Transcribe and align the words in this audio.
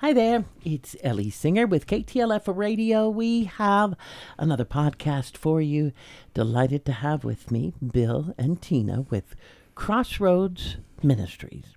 Hi 0.00 0.14
there, 0.14 0.46
it's 0.64 0.96
Ellie 1.02 1.28
Singer 1.28 1.66
with 1.66 1.86
KTLF 1.86 2.56
Radio. 2.56 3.10
We 3.10 3.44
have 3.44 3.92
another 4.38 4.64
podcast 4.64 5.36
for 5.36 5.60
you. 5.60 5.92
Delighted 6.32 6.86
to 6.86 6.92
have 6.92 7.22
with 7.22 7.50
me 7.50 7.74
Bill 7.92 8.34
and 8.38 8.62
Tina 8.62 9.02
with 9.10 9.36
Crossroads 9.74 10.78
Ministries. 11.02 11.74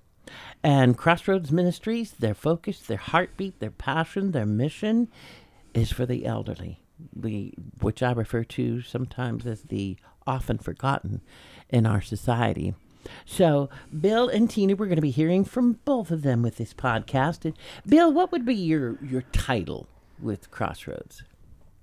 And 0.64 0.98
Crossroads 0.98 1.52
Ministries, 1.52 2.12
their 2.12 2.34
focus, 2.34 2.80
their 2.80 2.96
heartbeat, 2.96 3.60
their 3.60 3.72
passion, 3.72 4.32
their 4.32 4.46
mission 4.46 5.10
is 5.74 5.92
for 5.92 6.06
the 6.06 6.26
elderly, 6.26 6.82
which 7.82 8.02
I 8.02 8.14
refer 8.14 8.46
to 8.46 8.82
sometimes 8.84 9.46
as 9.46 9.64
the 9.64 9.98
often 10.26 10.60
forgotten 10.60 11.20
in 11.68 11.86
our 11.86 12.00
society. 12.00 12.74
So, 13.26 13.70
Bill 14.00 14.28
and 14.30 14.50
Tina, 14.50 14.76
we're 14.76 14.88
going 14.88 14.96
to 14.98 15.02
be 15.02 15.12
hearing 15.12 15.44
from 15.46 15.80
both 15.86 16.12
of 16.12 16.22
them 16.22 16.42
with 16.42 16.58
this 16.58 16.74
podcast. 16.74 17.46
And 17.46 17.58
Bill, 17.86 18.12
what 18.12 18.32
would 18.32 18.46
be 18.46 18.56
your 18.56 18.98
your 19.04 19.24
title 19.32 19.88
with 20.20 20.52
Crossroads? 20.52 21.24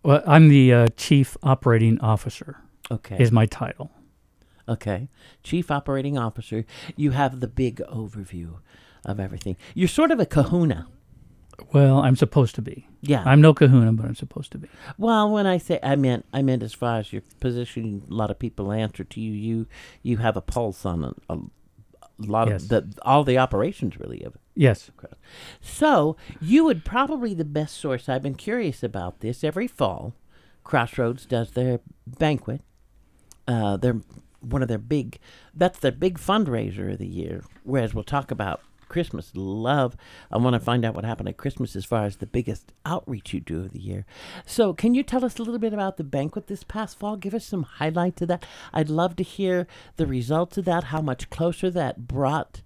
Well, 0.02 0.22
I'm 0.26 0.48
the 0.48 0.72
uh, 0.72 0.88
chief 0.96 1.36
operating 1.42 2.00
officer. 2.00 2.56
Okay. 2.90 3.16
Is 3.18 3.30
my 3.30 3.46
title. 3.46 3.90
Okay. 4.68 5.08
Chief 5.42 5.70
operating 5.70 6.16
officer. 6.18 6.64
You 6.96 7.10
have 7.12 7.40
the 7.40 7.48
big 7.48 7.76
overview 7.90 8.58
of 9.04 9.20
everything. 9.20 9.56
You're 9.74 9.88
sort 9.88 10.10
of 10.10 10.20
a 10.20 10.26
kahuna. 10.26 10.86
Well, 11.72 11.98
I'm 12.00 12.16
supposed 12.16 12.54
to 12.56 12.62
be. 12.62 12.86
Yeah. 13.00 13.22
I'm 13.26 13.40
no 13.40 13.54
kahuna, 13.54 13.92
but 13.92 14.06
I'm 14.06 14.14
supposed 14.14 14.52
to 14.52 14.58
be. 14.58 14.68
Well, 14.98 15.30
when 15.30 15.46
I 15.46 15.58
say 15.58 15.78
I 15.82 15.96
meant 15.96 16.26
I 16.32 16.42
meant 16.42 16.62
as 16.62 16.72
far 16.74 16.98
as 16.98 17.12
your 17.12 17.22
position, 17.40 18.02
a 18.10 18.14
lot 18.14 18.30
of 18.30 18.38
people 18.38 18.72
answer 18.72 19.04
to 19.04 19.20
you. 19.20 19.32
You 19.32 19.66
you 20.02 20.16
have 20.18 20.36
a 20.36 20.40
pulse 20.42 20.84
on 20.84 21.04
a, 21.04 21.34
a 21.34 21.38
lot 22.18 22.48
Yes. 22.48 22.64
of 22.64 22.68
the 22.68 22.94
all 23.02 23.24
the 23.24 23.38
operations 23.38 23.98
really 23.98 24.22
of 24.22 24.36
Yes. 24.54 24.90
So 25.60 26.16
you 26.40 26.64
would 26.64 26.84
probably 26.84 27.32
the 27.34 27.44
best 27.44 27.76
source. 27.78 28.08
I've 28.08 28.22
been 28.22 28.34
curious 28.34 28.82
about 28.82 29.20
this. 29.20 29.42
Every 29.42 29.66
fall, 29.66 30.14
Crossroads 30.64 31.24
does 31.26 31.52
their 31.52 31.80
banquet. 32.06 32.60
Uh, 33.48 33.76
they're 33.78 34.00
one 34.40 34.62
of 34.62 34.68
their 34.68 34.78
big. 34.78 35.18
That's 35.54 35.78
their 35.78 35.92
big 35.92 36.18
fundraiser 36.18 36.92
of 36.92 36.98
the 36.98 37.06
year. 37.06 37.42
Whereas 37.64 37.94
we'll 37.94 38.04
talk 38.04 38.30
about 38.30 38.60
Christmas. 38.90 39.32
Love. 39.34 39.96
I 40.30 40.36
want 40.36 40.52
to 40.52 40.60
find 40.60 40.84
out 40.84 40.94
what 40.94 41.06
happened 41.06 41.30
at 41.30 41.38
Christmas 41.38 41.74
as 41.74 41.86
far 41.86 42.04
as 42.04 42.16
the 42.16 42.26
biggest 42.26 42.72
outreach 42.84 43.32
you 43.32 43.40
do 43.40 43.60
of 43.60 43.72
the 43.72 43.80
year. 43.80 44.04
So 44.44 44.74
can 44.74 44.92
you 44.92 45.02
tell 45.02 45.24
us 45.24 45.38
a 45.38 45.42
little 45.42 45.58
bit 45.58 45.72
about 45.72 45.96
the 45.96 46.04
banquet 46.04 46.48
this 46.48 46.64
past 46.64 46.98
fall? 46.98 47.16
Give 47.16 47.32
us 47.32 47.46
some 47.46 47.62
highlight 47.62 48.16
to 48.16 48.26
that. 48.26 48.44
I'd 48.74 48.90
love 48.90 49.16
to 49.16 49.22
hear 49.22 49.66
the 49.96 50.06
results 50.06 50.58
of 50.58 50.66
that. 50.66 50.84
How 50.84 51.00
much 51.00 51.30
closer 51.30 51.70
that 51.70 52.06
brought 52.06 52.60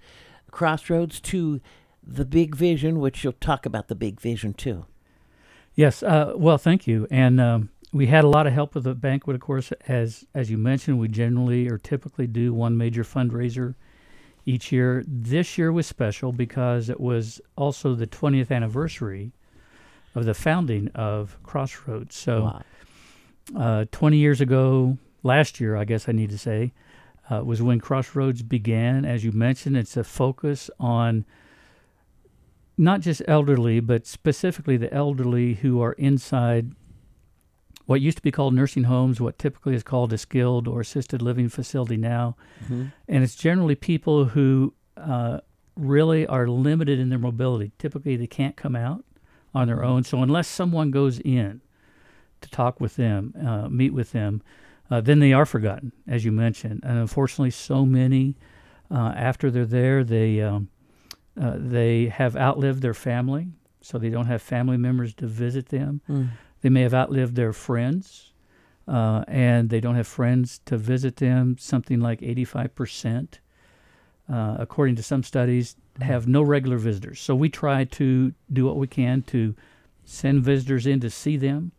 Crossroads 0.51 1.21
to 1.21 1.61
the 2.07 2.25
big 2.25 2.55
vision, 2.55 3.01
which 3.01 3.25
you'll 3.25 3.33
talk 3.35 3.67
about 3.67 3.89
the 3.89 3.95
big 3.95 4.21
vision 4.21 4.55
too. 4.55 4.87
Yes. 5.75 6.03
Uh, 6.03 6.33
well, 6.37 6.59
thank 6.59 6.87
you. 6.87 7.07
And 7.11 7.41
um, 7.41 7.71
we 7.93 8.07
had 8.07 8.25
a 8.25 8.29
lot 8.29 8.47
of 8.47 8.53
help 8.53 8.75
with 8.75 8.85
the 8.85 8.95
banquet, 8.95 9.35
of 9.35 9.41
course. 9.41 9.73
As 9.89 10.25
as 10.35 10.51
you 10.51 10.59
mentioned, 10.59 10.99
we 10.99 11.09
generally 11.09 11.69
or 11.69 11.79
typically 11.79 12.27
do 12.27 12.55
one 12.55 12.77
major 12.77 13.05
fundraiser 13.05 13.75
each 14.47 14.73
year. 14.73 15.05
This 15.07 15.57
year 15.59 15.73
was 15.73 15.87
special 15.87 16.33
because 16.33 16.89
it 16.89 17.01
was 17.01 17.41
also 17.57 17.95
the 17.95 18.07
20th 18.07 18.51
anniversary 18.51 19.33
of 20.15 20.25
the 20.25 20.35
founding 20.35 20.89
of 20.95 21.37
Crossroads. 21.43 22.15
So, 22.17 22.45
Wow. 22.45 22.63
uh, 23.57 23.85
20 23.91 24.17
years 24.17 24.41
ago, 24.41 24.99
last 25.23 25.61
year, 25.61 25.77
I 25.77 25.85
guess 25.85 26.09
I 26.09 26.13
need 26.13 26.31
to 26.31 26.39
say, 26.39 26.73
uh, 27.31 27.43
was 27.45 27.63
when 27.63 27.81
Crossroads 27.81 28.43
began. 28.43 29.05
As 29.05 29.25
you 29.25 29.33
mentioned, 29.33 29.77
it's 29.77 29.97
a 29.97 30.05
focus 30.05 30.71
on 30.79 31.25
not 32.77 33.01
just 33.01 33.23
elderly, 33.29 33.81
but 33.81 34.07
specifically 34.07 34.77
the 34.77 34.93
elderly 34.93 35.55
who 35.55 35.81
are 35.81 35.93
inside 35.93 36.73
what 37.87 38.01
used 38.01 38.17
to 38.17 38.23
be 38.23 38.31
called 38.31 38.55
nursing 38.55 38.85
homes, 38.85 39.21
what 39.21 39.39
typically 39.39 39.75
is 39.75 39.83
called 39.83 40.13
a 40.13 40.19
skilled 40.19 40.67
or 40.67 40.81
assisted 40.81 41.21
living 41.21 41.49
facility 41.49 41.97
now. 41.97 42.37
Mhm. 42.69 42.93
And 43.09 43.25
it's 43.25 43.37
generally 43.37 43.75
people 43.75 44.27
who 44.27 44.75
uh, 44.97 45.41
really 45.77 46.27
are 46.27 46.47
limited 46.47 46.99
in 46.99 47.09
their 47.11 47.19
mobility. 47.19 47.73
Typically, 47.79 48.17
they 48.17 48.27
can't 48.27 48.57
come 48.57 48.77
out 48.77 49.05
on 49.55 49.67
their 49.67 49.85
own. 49.85 50.05
So, 50.05 50.23
unless 50.23 50.49
someone 50.49 50.91
goes 50.91 51.19
in 51.21 51.61
to 52.41 52.51
talk 52.51 52.81
with 52.81 52.97
them, 52.97 53.35
uh, 53.45 53.69
meet 53.69 53.93
with 53.93 54.13
them, 54.13 54.43
uh, 54.91 55.01
then 55.01 55.19
they 55.19 55.33
are 55.33 55.47
forgotten, 55.47 55.93
as 56.07 56.25
you 56.25 56.33
mentioned. 56.33 56.81
And 56.85 56.99
unfortunately, 56.99 57.51
so 57.51 57.85
many 57.85 58.37
uh, 58.91 59.13
after 59.17 59.51
they're 59.51 59.67
there, 59.67 60.05
they 60.05 60.41
um, 60.41 60.69
uh, 61.41 61.55
they 61.57 62.07
have 62.07 62.37
outlived 62.37 62.83
their 62.83 62.95
family, 62.95 63.49
so 63.81 63.99
they 63.99 64.11
don't 64.11 64.27
have 64.27 64.41
family 64.43 64.77
members 64.77 65.15
to 65.15 65.27
visit 65.27 65.71
them. 65.71 66.01
Mm. 66.09 66.29
They 66.65 66.71
may 66.71 66.81
have 66.81 66.95
outlived 66.95 67.35
their 67.35 67.53
friends, 67.53 68.33
uh, 68.89 69.23
and 69.29 69.69
they 69.69 69.81
don't 69.81 69.97
have 69.97 70.07
friends 70.07 70.63
to 70.65 70.79
visit 70.79 71.17
them. 71.17 71.59
Something 71.59 72.01
like 72.01 72.23
85%, 72.23 73.39
uh, 74.33 74.57
according 74.59 74.97
to 74.97 75.03
some 75.03 75.23
studies, 75.23 75.77
have 76.01 76.27
no 76.27 76.41
regular 76.41 76.79
visitors. 76.79 77.21
So 77.21 77.35
we 77.35 77.51
try 77.51 77.85
to 77.85 78.33
do 78.51 78.65
what 78.65 78.79
we 78.79 78.87
can 78.87 79.21
to 79.25 79.55
send 80.07 80.43
visitors 80.43 80.87
in 80.87 81.01
to 81.01 81.11
see 81.11 81.37
them, 81.37 81.73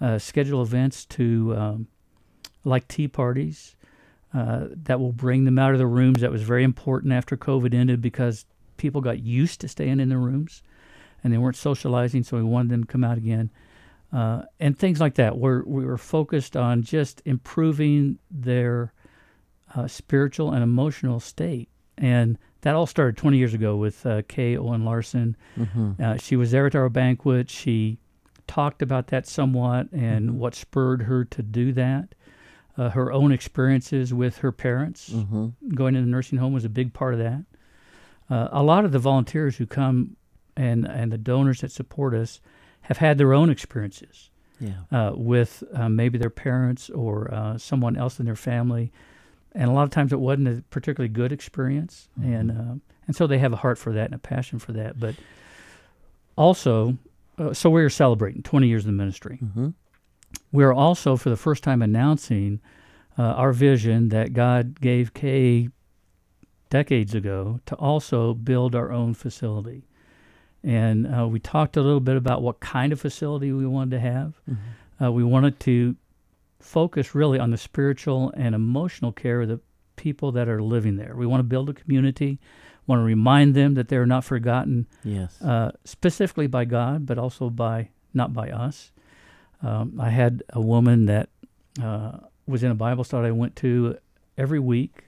uh, 0.00 0.18
schedule 0.20 0.62
events 0.62 1.04
to, 1.06 1.56
um, 1.56 1.88
like 2.62 2.86
tea 2.86 3.08
parties, 3.08 3.74
uh, 4.32 4.66
that 4.70 5.00
will 5.00 5.10
bring 5.10 5.42
them 5.42 5.58
out 5.58 5.72
of 5.72 5.78
the 5.78 5.88
rooms. 5.88 6.20
That 6.20 6.30
was 6.30 6.42
very 6.42 6.62
important 6.62 7.12
after 7.12 7.36
COVID 7.36 7.74
ended 7.74 8.00
because 8.00 8.46
people 8.76 9.00
got 9.00 9.18
used 9.18 9.60
to 9.62 9.66
staying 9.66 9.98
in 9.98 10.08
their 10.08 10.18
rooms 10.20 10.62
and 11.24 11.32
they 11.32 11.38
weren't 11.38 11.56
socializing, 11.56 12.22
so 12.22 12.36
we 12.36 12.44
wanted 12.44 12.70
them 12.70 12.84
to 12.84 12.92
come 12.92 13.02
out 13.02 13.18
again. 13.18 13.50
Uh, 14.12 14.42
and 14.58 14.76
things 14.78 15.00
like 15.00 15.14
that. 15.14 15.38
We're, 15.38 15.62
we 15.64 15.84
were 15.84 15.98
focused 15.98 16.56
on 16.56 16.82
just 16.82 17.22
improving 17.24 18.18
their 18.30 18.92
uh, 19.74 19.86
spiritual 19.86 20.52
and 20.52 20.62
emotional 20.64 21.20
state. 21.20 21.68
And 21.96 22.36
that 22.62 22.74
all 22.74 22.86
started 22.86 23.16
20 23.16 23.38
years 23.38 23.54
ago 23.54 23.76
with 23.76 24.04
uh, 24.04 24.22
Kay 24.26 24.56
Owen 24.56 24.84
Larson. 24.84 25.36
Mm-hmm. 25.56 25.92
Uh, 26.02 26.16
she 26.16 26.34
was 26.34 26.50
there 26.50 26.66
at 26.66 26.74
our 26.74 26.88
banquet. 26.88 27.48
She 27.50 27.98
talked 28.48 28.82
about 28.82 29.06
that 29.08 29.26
somewhat 29.28 29.92
and 29.92 30.38
what 30.38 30.54
spurred 30.56 31.02
her 31.02 31.24
to 31.26 31.42
do 31.42 31.72
that. 31.72 32.14
Uh, 32.76 32.88
her 32.90 33.12
own 33.12 33.30
experiences 33.30 34.12
with 34.14 34.38
her 34.38 34.50
parents 34.52 35.10
Mm-hmm. 35.10 35.74
going 35.74 35.94
to 35.94 36.00
the 36.00 36.06
nursing 36.06 36.38
home 36.38 36.52
was 36.52 36.64
a 36.64 36.68
big 36.70 36.92
part 36.92 37.14
of 37.14 37.20
that. 37.20 37.44
Uh, 38.28 38.48
a 38.52 38.62
lot 38.62 38.84
of 38.84 38.92
the 38.92 38.98
volunteers 38.98 39.56
who 39.56 39.66
come 39.66 40.16
and 40.56 40.84
and 40.86 41.12
the 41.12 41.18
donors 41.18 41.60
that 41.60 41.70
support 41.70 42.14
us 42.14 42.40
have 42.90 42.98
had 42.98 43.16
their 43.18 43.32
own 43.32 43.48
experiences 43.50 44.30
Yeah. 44.58 44.72
uh, 44.90 45.12
with 45.14 45.62
uh, 45.72 45.88
maybe 45.88 46.18
their 46.18 46.28
parents 46.30 46.90
or 46.90 47.32
uh, 47.32 47.56
someone 47.56 47.96
else 47.96 48.18
in 48.18 48.26
their 48.26 48.34
family, 48.36 48.90
and 49.52 49.70
a 49.70 49.72
lot 49.72 49.84
of 49.84 49.90
times 49.90 50.12
it 50.12 50.18
wasn't 50.20 50.48
a 50.48 50.62
particularly 50.70 51.08
good 51.08 51.30
experience, 51.32 52.08
and 52.22 52.50
uh, 52.50 52.74
and 53.06 53.14
so 53.16 53.26
they 53.28 53.38
have 53.38 53.52
a 53.52 53.56
heart 53.56 53.78
for 53.78 53.92
that 53.92 54.06
and 54.06 54.14
a 54.14 54.18
passion 54.18 54.58
for 54.58 54.72
that. 54.72 54.98
But 54.98 55.14
also, 56.36 56.98
uh, 57.38 57.52
so 57.54 57.70
we 57.70 57.82
are 57.82 57.90
celebrating 57.90 58.42
20 58.42 58.66
years 58.68 58.82
of 58.82 58.86
the 58.86 58.92
ministry. 58.92 59.38
Mm-hmm. 59.42 59.68
We're 60.52 60.72
also 60.72 61.16
for 61.16 61.30
the 61.30 61.36
first 61.36 61.62
time 61.62 61.82
announcing 61.82 62.60
uh, 63.18 63.22
our 63.22 63.52
vision 63.52 64.08
that 64.10 64.32
God 64.32 64.80
gave 64.80 65.14
Kay 65.14 65.68
decades 66.70 67.14
ago 67.14 67.60
to 67.66 67.74
also 67.76 68.34
build 68.34 68.74
our 68.74 68.92
own 68.92 69.14
facility. 69.14 69.86
And 70.62 71.06
uh, 71.06 71.26
we 71.28 71.38
talked 71.40 71.76
a 71.76 71.82
little 71.82 72.00
bit 72.00 72.16
about 72.16 72.42
what 72.42 72.60
kind 72.60 72.92
of 72.92 73.00
facility 73.00 73.52
we 73.52 73.66
wanted 73.66 73.92
to 73.92 74.00
have. 74.00 74.34
Uh, 75.02 75.10
we 75.12 75.24
wanted 75.24 75.58
to 75.60 75.96
focus 76.58 77.14
really 77.14 77.38
on 77.38 77.50
the 77.50 77.56
spiritual 77.56 78.32
and 78.36 78.54
emotional 78.54 79.12
care 79.12 79.40
of 79.42 79.48
the 79.48 79.60
people 79.96 80.32
that 80.32 80.48
are 80.48 80.62
living 80.62 80.96
there. 80.96 81.14
We 81.16 81.26
want 81.26 81.40
to 81.40 81.44
build 81.44 81.70
a 81.70 81.72
community, 81.72 82.38
want 82.86 83.00
to 83.00 83.04
remind 83.04 83.54
them 83.54 83.74
that 83.74 83.88
they're 83.88 84.04
not 84.06 84.24
forgotten, 84.24 84.86
Yes. 85.04 85.40
uh, 85.40 85.72
specifically 85.84 86.46
by 86.46 86.66
God, 86.66 87.06
but 87.06 87.16
also 87.18 87.48
by 87.48 87.88
not 88.12 88.34
by 88.34 88.50
us. 88.50 88.92
Um, 89.62 89.98
I 90.00 90.10
had 90.10 90.42
a 90.50 90.60
woman 90.60 91.06
that 91.06 91.30
uh, 91.82 92.18
was 92.46 92.62
in 92.62 92.70
a 92.70 92.74
Bible 92.74 93.04
study 93.04 93.28
I 93.28 93.30
went 93.30 93.56
to 93.56 93.96
every 94.36 94.58
week 94.58 95.04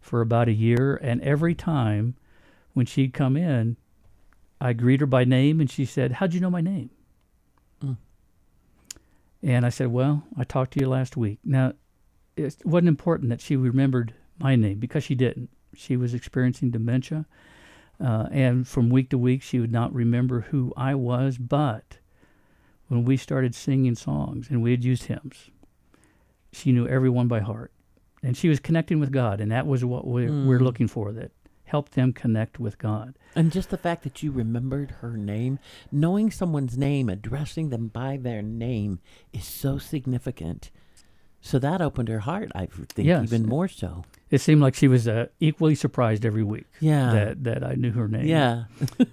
for 0.00 0.20
about 0.22 0.48
a 0.48 0.52
year, 0.52 0.96
and 1.02 1.20
every 1.22 1.54
time 1.54 2.14
when 2.74 2.86
she'd 2.86 3.12
come 3.14 3.36
in, 3.36 3.76
I 4.64 4.72
greet 4.72 5.00
her 5.00 5.06
by 5.06 5.24
name, 5.24 5.60
and 5.60 5.70
she 5.70 5.84
said, 5.84 6.12
"How'd 6.12 6.32
you 6.32 6.40
know 6.40 6.50
my 6.50 6.62
name?" 6.62 6.88
Mm. 7.82 7.96
And 9.42 9.66
I 9.66 9.68
said, 9.68 9.88
"Well, 9.88 10.24
I 10.36 10.44
talked 10.44 10.72
to 10.72 10.80
you 10.80 10.88
last 10.88 11.16
week." 11.16 11.38
Now, 11.44 11.74
it 12.36 12.56
wasn't 12.64 12.88
important 12.88 13.28
that 13.28 13.40
she 13.42 13.56
remembered 13.56 14.14
my 14.38 14.56
name 14.56 14.78
because 14.78 15.04
she 15.04 15.14
didn't. 15.14 15.50
She 15.74 15.96
was 15.96 16.14
experiencing 16.14 16.70
dementia, 16.70 17.26
uh, 18.00 18.28
and 18.30 18.66
from 18.66 18.88
week 18.88 19.10
to 19.10 19.18
week, 19.18 19.42
she 19.42 19.60
would 19.60 19.72
not 19.72 19.92
remember 19.92 20.40
who 20.50 20.72
I 20.76 20.94
was. 20.94 21.36
But 21.36 21.98
when 22.88 23.04
we 23.04 23.16
started 23.18 23.54
singing 23.54 23.94
songs 23.96 24.48
and 24.50 24.62
we 24.62 24.70
had 24.70 24.82
used 24.82 25.04
hymns, 25.04 25.50
she 26.52 26.72
knew 26.72 26.88
everyone 26.88 27.28
by 27.28 27.40
heart, 27.40 27.70
and 28.22 28.34
she 28.34 28.48
was 28.48 28.60
connecting 28.60 28.98
with 28.98 29.12
God, 29.12 29.40
and 29.42 29.52
that 29.52 29.66
was 29.66 29.84
what 29.84 30.06
we're, 30.06 30.46
we're 30.46 30.58
Mm. 30.60 30.62
looking 30.62 30.88
for. 30.88 31.12
That 31.12 31.32
help 31.74 31.90
them 31.90 32.12
connect 32.12 32.60
with 32.60 32.78
God. 32.78 33.18
And 33.34 33.50
just 33.50 33.70
the 33.70 33.76
fact 33.76 34.04
that 34.04 34.22
you 34.22 34.30
remembered 34.30 34.92
her 35.02 35.16
name, 35.16 35.58
knowing 35.90 36.30
someone's 36.30 36.78
name, 36.78 37.08
addressing 37.08 37.70
them 37.70 37.88
by 37.88 38.16
their 38.16 38.42
name 38.42 39.00
is 39.32 39.44
so 39.44 39.76
significant. 39.78 40.70
So 41.40 41.58
that 41.58 41.82
opened 41.82 42.08
her 42.08 42.20
heart, 42.20 42.52
I 42.54 42.66
think, 42.66 43.08
Yes. 43.08 43.24
even 43.24 43.44
more 43.48 43.66
so. 43.66 44.04
It 44.30 44.40
seemed 44.40 44.62
like 44.62 44.76
she 44.76 44.86
was 44.86 45.08
uh, 45.08 45.26
equally 45.40 45.74
surprised 45.74 46.24
every 46.24 46.44
week 46.44 46.66
Yeah. 46.78 47.10
that 47.12 47.42
that 47.44 47.64
I 47.64 47.74
knew 47.74 47.90
her 47.90 48.06
name. 48.06 48.26
yeah. 48.26 48.64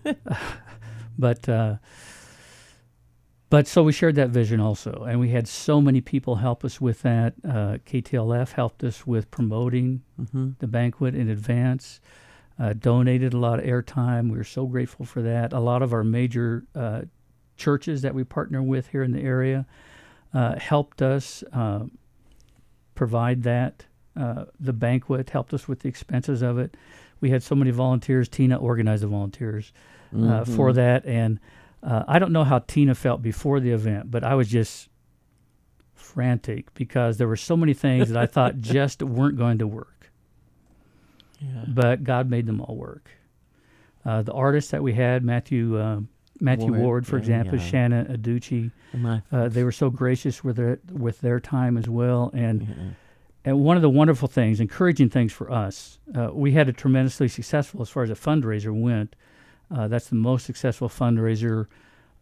but 1.18 1.50
uh, 1.50 1.78
but 3.50 3.68
so 3.68 3.82
we 3.84 3.92
shared 3.92 4.16
that 4.16 4.30
vision 4.30 4.60
also, 4.62 4.92
and 5.10 5.20
we 5.20 5.30
had 5.30 5.48
so 5.48 5.82
many 5.82 6.00
people 6.00 6.36
help 6.36 6.64
us 6.64 6.80
with 6.80 7.02
that. 7.02 7.34
Uh, 7.44 7.80
KTLF 7.90 8.52
helped 8.54 8.84
us 8.84 9.06
with 9.08 9.30
promoting 9.32 10.04
hmm 10.32 10.52
the 10.60 10.68
banquet 10.68 11.16
in 11.16 11.28
advance, 11.28 12.00
uh, 12.62 12.74
donated 12.74 13.34
a 13.34 13.38
lot 13.38 13.58
of 13.58 13.66
airtime. 13.66 14.30
We 14.32 14.38
were 14.38 14.44
so 14.44 14.68
grateful 14.68 15.04
for 15.06 15.22
that. 15.24 15.52
A 15.52 15.60
lot 15.60 15.82
of 15.82 15.94
our 15.94 16.04
major 16.04 16.64
uh, 16.76 17.02
churches 17.58 18.04
that 18.04 18.14
we 18.14 18.24
partner 18.24 18.62
with 18.62 18.90
here 18.90 19.02
in 19.04 19.12
the 19.14 19.22
area 19.22 19.66
uh, 20.34 20.60
helped 20.60 21.02
us 21.02 21.44
uh, 21.52 21.86
provide 22.94 23.42
that. 23.44 23.86
Uh, 24.16 24.46
the 24.60 24.74
banquet 24.74 25.30
helped 25.32 25.54
us 25.56 25.68
with 25.68 25.80
the 25.80 25.90
expenses 25.90 26.42
of 26.44 26.60
it. 26.60 26.78
We 27.20 27.32
had 27.32 27.42
so 27.42 27.56
many 27.56 27.72
volunteers. 27.72 28.30
Tina 28.30 28.58
organized 28.58 29.02
the 29.04 29.08
volunteers 29.08 29.74
uh, 30.16 30.44
for 30.44 30.72
Mhm. 30.72 30.76
that, 30.76 31.06
and 31.06 31.40
uh, 31.82 32.04
I 32.08 32.20
don't 32.20 32.32
know 32.34 32.44
how 32.44 32.60
Tina 32.60 32.94
felt 32.94 33.22
before 33.24 33.60
the 33.60 33.72
event, 33.72 34.12
but 34.12 34.24
I 34.24 34.36
was 34.36 34.50
just 34.50 34.90
frantic 35.94 36.74
because 36.74 37.18
there 37.18 37.28
were 37.28 37.38
so 37.38 37.56
many 37.56 37.74
things 37.74 38.10
that 38.10 38.18
I 38.22 38.26
thought 38.26 38.58
just 38.60 39.02
weren't 39.02 39.38
going 39.38 39.58
to 39.60 39.68
work 39.68 40.01
Yeah. 41.42 41.66
but 41.68 42.04
God 42.04 42.30
made 42.30 42.46
them 42.46 42.62
all 42.62 42.76
work. 42.76 43.10
Uh, 44.06 44.22
the 44.22 44.34
artists 44.34 44.72
that 44.72 44.84
we 44.84 44.94
had, 44.94 45.24
Matthew 45.24 45.78
uh, 45.78 46.02
Matthew 46.40 46.72
Ward, 46.72 46.82
Ward, 46.82 47.08
for 47.08 47.18
yeah, 47.18 47.22
example, 47.22 47.58
yeah. 47.60 47.66
Shanna 47.66 48.06
Aducci, 48.10 48.72
uh, 49.32 49.48
they 49.48 49.64
were 49.64 49.72
so 49.72 49.90
gracious 49.90 50.44
with 50.44 50.58
their 50.58 50.80
with 50.92 51.22
their 51.22 51.40
time 51.40 51.78
as 51.78 51.88
well. 51.88 52.32
And 52.34 52.62
yeah. 52.62 52.76
and 53.46 53.60
one 53.64 53.76
of 53.76 53.84
the 53.84 53.90
wonderful 53.90 54.28
things, 54.28 54.60
encouraging 54.60 55.10
things 55.10 55.32
for 55.32 55.52
us, 55.52 56.00
uh, 56.16 56.30
we 56.34 56.52
had 56.54 56.68
a 56.68 56.74
tremendously 56.74 57.28
successful 57.28 57.82
as 57.82 57.90
far 57.90 58.04
as 58.04 58.10
a 58.10 58.16
fundraiser 58.16 58.74
went. 58.74 59.16
Uh, 59.70 59.88
that's 59.88 60.10
the 60.10 60.16
most 60.16 60.46
successful 60.46 60.90
fundraiser 60.90 61.68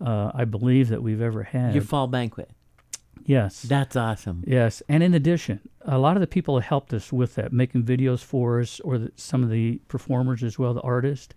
uh, 0.06 0.32
I 0.34 0.46
believe 0.46 0.90
that 0.90 1.02
we've 1.02 1.22
ever 1.22 1.44
had. 1.44 1.74
Your 1.74 1.84
fall 1.84 2.08
banquet. 2.08 2.52
Yes, 3.26 3.62
That's 3.64 3.96
awesome. 3.96 4.44
Yes, 4.48 4.82
and 4.90 5.02
in 5.04 5.14
addition, 5.14 5.60
a 5.82 5.98
lot 5.98 6.16
of 6.18 6.22
the 6.22 6.28
people 6.28 6.56
that 6.56 6.64
helped 6.66 6.94
us 6.94 7.12
with 7.12 7.36
that, 7.36 7.52
making 7.54 7.84
videos 7.84 8.24
for 8.24 8.60
us, 8.60 8.80
or 8.82 8.98
the, 8.98 9.12
some 9.16 9.44
of 9.44 9.50
the 9.50 9.80
performers 9.88 10.44
as 10.44 10.58
well, 10.60 10.74
the 10.74 10.82
artists, 10.82 11.34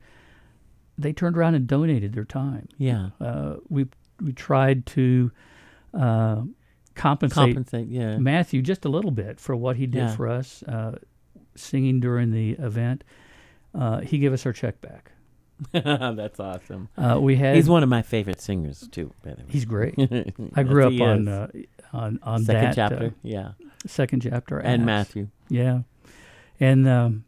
they 0.99 1.13
turned 1.13 1.37
around 1.37 1.55
and 1.55 1.67
donated 1.67 2.13
their 2.13 2.25
time. 2.25 2.69
Yeah. 2.79 3.11
Uh, 3.21 3.57
we 3.69 3.87
we 4.21 4.33
tried 4.33 4.87
to 4.87 5.31
uh, 5.95 6.43
compensate 6.95 7.35
Compensate. 7.37 7.89
Yeah. 7.89 8.19
Matthew 8.19 8.63
just 8.63 8.85
a 8.85 8.89
little 8.89 9.11
bit 9.11 9.41
for 9.41 9.57
what 9.57 9.77
he 9.77 9.87
did 9.87 9.99
Yeah. 10.03 10.17
for 10.17 10.29
us, 10.29 10.63
uh, 10.65 10.99
singing 11.57 11.99
during 12.01 12.31
the 12.31 12.53
event. 12.53 13.05
Uh, 13.75 14.01
he 14.01 14.19
gave 14.19 14.33
us 14.33 14.45
our 14.47 14.53
check 14.53 14.81
back. 14.81 15.13
That's 15.73 16.41
awesome. 16.41 16.89
Uh, 16.99 17.19
we 17.21 17.37
had 17.37 17.55
He's 17.57 17.69
one 17.69 17.83
of 17.83 17.89
my 17.89 18.03
favorite 18.03 18.41
singers 18.41 18.87
too. 18.91 19.13
By 19.23 19.31
the 19.31 19.37
way. 19.43 19.49
he's 19.49 19.65
great. 19.65 19.95
I 20.55 20.63
grew 20.63 20.89
he 20.91 21.01
up 21.01 21.09
on, 21.09 21.29
uh, 21.29 21.49
on 21.93 22.19
on 22.23 22.45
second 22.45 22.63
that 22.63 22.75
chapter. 22.75 23.07
Uh, 23.07 23.11
yeah. 23.23 23.53
second 23.87 24.23
chapter 24.23 24.59
And 24.59 24.83
Acts. 24.83 24.87
Matthew. 24.87 25.29
Yeah, 25.49 25.81
and 26.61 26.89
um, 26.89 27.25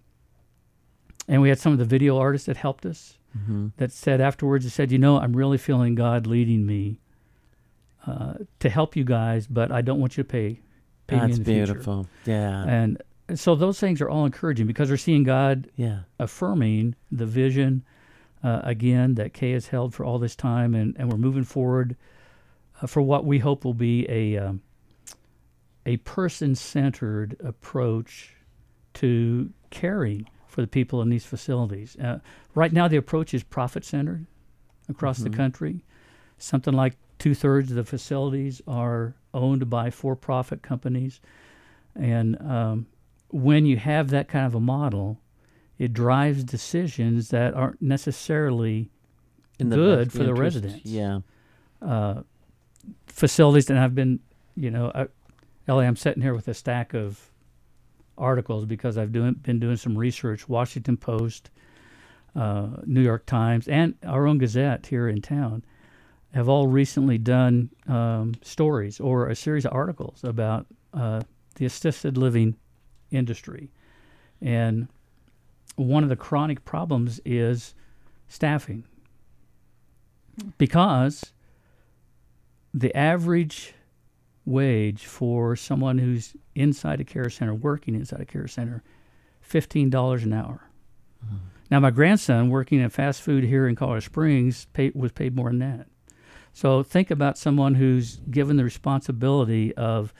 and 1.29 1.43
we 1.43 1.49
had 1.49 1.59
some 1.59 1.73
of 1.73 1.79
the 1.79 1.85
video 1.85 2.19
artists 2.19 2.47
that 2.47 2.57
helped 2.57 2.87
us 2.87 3.19
hmm 3.47 3.69
that 3.79 3.91
said 3.93 4.21
afterwards. 4.21 4.65
They 4.65 4.71
said, 4.71 4.93
you 4.93 4.99
know, 4.99 5.19
I'm 5.19 5.37
really 5.37 5.59
feeling 5.59 5.95
God 5.97 6.27
leading 6.27 6.65
me 6.67 7.01
uh, 8.07 8.35
to 8.61 8.69
help 8.69 8.95
you 8.97 9.05
guys, 9.05 9.47
but 9.47 9.73
I 9.73 9.83
don't 9.83 9.99
want 10.01 10.17
you 10.17 10.23
to 10.23 10.29
pay 10.29 10.61
pay 11.07 11.17
me 11.17 11.21
That's 11.23 11.39
the 11.39 11.45
future. 11.45 11.65
beautiful. 11.73 12.07
Yeah. 12.27 12.65
And 12.65 13.03
so 13.35 13.55
those 13.55 13.81
things 13.81 14.01
are 14.01 14.09
all 14.09 14.25
encouraging 14.25 14.67
because 14.67 14.91
we're 14.91 14.97
seeing 14.99 15.25
God 15.25 15.69
yeah. 15.77 16.01
affirming 16.19 16.95
the 17.11 17.27
vision 17.27 17.85
uh, 18.43 18.61
again 18.63 19.15
that 19.15 19.33
Kay 19.33 19.53
has 19.53 19.69
held 19.69 19.95
for 19.95 20.05
all 20.05 20.19
this 20.19 20.37
time, 20.37 20.75
and, 20.75 20.95
and 20.99 21.11
we're 21.11 21.19
moving 21.19 21.45
forward 21.45 21.93
uh, 21.93 22.14
for 22.87 23.03
what 23.03 23.25
we 23.25 23.38
hope 23.38 23.65
will 23.65 23.75
be 23.75 24.06
a 24.09 24.37
um, 24.37 24.61
a 25.87 25.97
person 25.99 26.55
centered 26.55 27.37
approach 27.44 28.35
to 28.94 29.50
caring 29.71 30.29
for 30.47 30.61
the 30.61 30.67
people 30.67 31.03
in 31.03 31.09
these 31.11 31.26
facilities. 31.26 31.97
Uh, 31.97 32.21
right 32.55 32.73
now, 32.73 32.88
the 32.88 32.97
approach 32.97 33.35
is 33.35 33.43
profit 33.43 33.85
centered 33.85 34.26
across 34.88 35.19
the 35.19 35.29
Mhm. 35.31 35.35
country. 35.35 35.85
Something 36.38 36.75
like 36.75 36.97
two 37.19 37.35
thirds 37.35 37.71
of 37.71 37.76
the 37.76 37.85
facilities 37.85 38.62
are 38.67 39.15
owned 39.32 39.69
by 39.69 39.91
for 39.91 40.15
profit 40.17 40.62
companies, 40.62 41.20
and 41.94 42.41
um, 42.41 42.87
when 43.31 43.67
you 43.67 43.77
have 43.77 44.11
that 44.11 44.29
kind 44.29 44.47
of 44.47 44.55
a 44.55 44.61
model, 44.61 45.20
it 45.79 45.93
drives 45.93 46.44
decisions 46.44 47.31
that 47.31 47.53
aren't 47.55 47.82
necessarily 47.82 48.91
In 49.59 49.70
Good 49.70 50.12
for 50.12 50.25
the 50.25 50.35
residents. 50.35 50.85
Yeah. 50.87 51.20
uh, 51.82 52.23
facilities. 53.07 53.71
And 53.71 53.79
I've 53.79 53.95
been, 53.95 54.21
you 54.57 54.71
know, 54.71 54.91
I, 54.95 55.07
Ellie, 55.67 55.87
I'm 55.87 55.97
sitting 55.97 56.23
here 56.23 56.35
with 56.35 56.49
a 56.49 56.55
stack 56.55 56.95
of 56.95 57.31
articles 58.19 58.65
because 58.65 58.99
I've 58.99 59.13
doing, 59.13 59.35
been 59.35 59.59
doing 59.59 59.77
some 59.77 59.97
research. 59.97 60.49
Washington 60.49 60.97
Post, 60.97 61.51
uh, 62.37 62.69
New 62.85 63.03
York 63.03 63.27
Times, 63.27 63.69
and 63.69 63.95
our 64.07 64.27
own 64.27 64.39
Gazette 64.39 64.87
here 64.87 65.09
in 65.09 65.21
town 65.21 65.65
have 66.35 66.49
all 66.49 66.67
recently 66.67 67.17
done 67.17 67.71
um, 67.87 68.35
stories 68.43 68.99
or 69.01 69.29
a 69.29 69.37
series 69.37 69.65
of 69.65 69.73
articles 69.73 70.25
about 70.25 70.67
uh, 70.93 71.23
the 71.55 71.65
assisted 71.65 72.19
living 72.19 72.57
industry. 73.11 73.71
And 74.43 74.89
one 75.77 76.03
of 76.03 76.09
the 76.09 76.17
chronic 76.17 76.65
problems 76.65 77.21
is 77.25 77.75
staffing 78.29 78.85
because 80.59 81.33
the 82.75 82.94
average 82.94 83.73
wage 84.44 85.06
for 85.06 85.56
someone 85.56 85.97
who's 85.97 86.35
inside 86.55 87.00
a 87.00 87.05
care 87.05 87.31
center, 87.31 87.55
working 87.55 87.94
inside 87.94 88.21
a 88.21 88.26
care 88.26 88.49
center, 88.49 88.82
fifteen 89.41 89.88
dollars 89.88 90.25
an 90.25 90.32
hour. 90.32 90.69
Now, 91.71 91.81
my 91.81 91.91
grandson 91.91 92.50
working 92.50 92.82
at 92.82 92.93
fast 92.93 93.23
food 93.23 93.44
here 93.44 93.67
in 93.67 93.75
Colorado 93.75 94.00
Springs 94.00 94.67
pay, 94.75 94.93
was 94.94 95.12
paid 95.12 95.35
more 95.35 95.49
than 95.49 95.61
that. 95.61 95.87
So 96.53 96.82
think 96.82 97.10
about 97.10 97.39
someone 97.39 97.75
who's 97.75 98.17
given 98.31 98.56
the 98.58 98.65
responsibility 98.65 99.75
of 99.75 100.13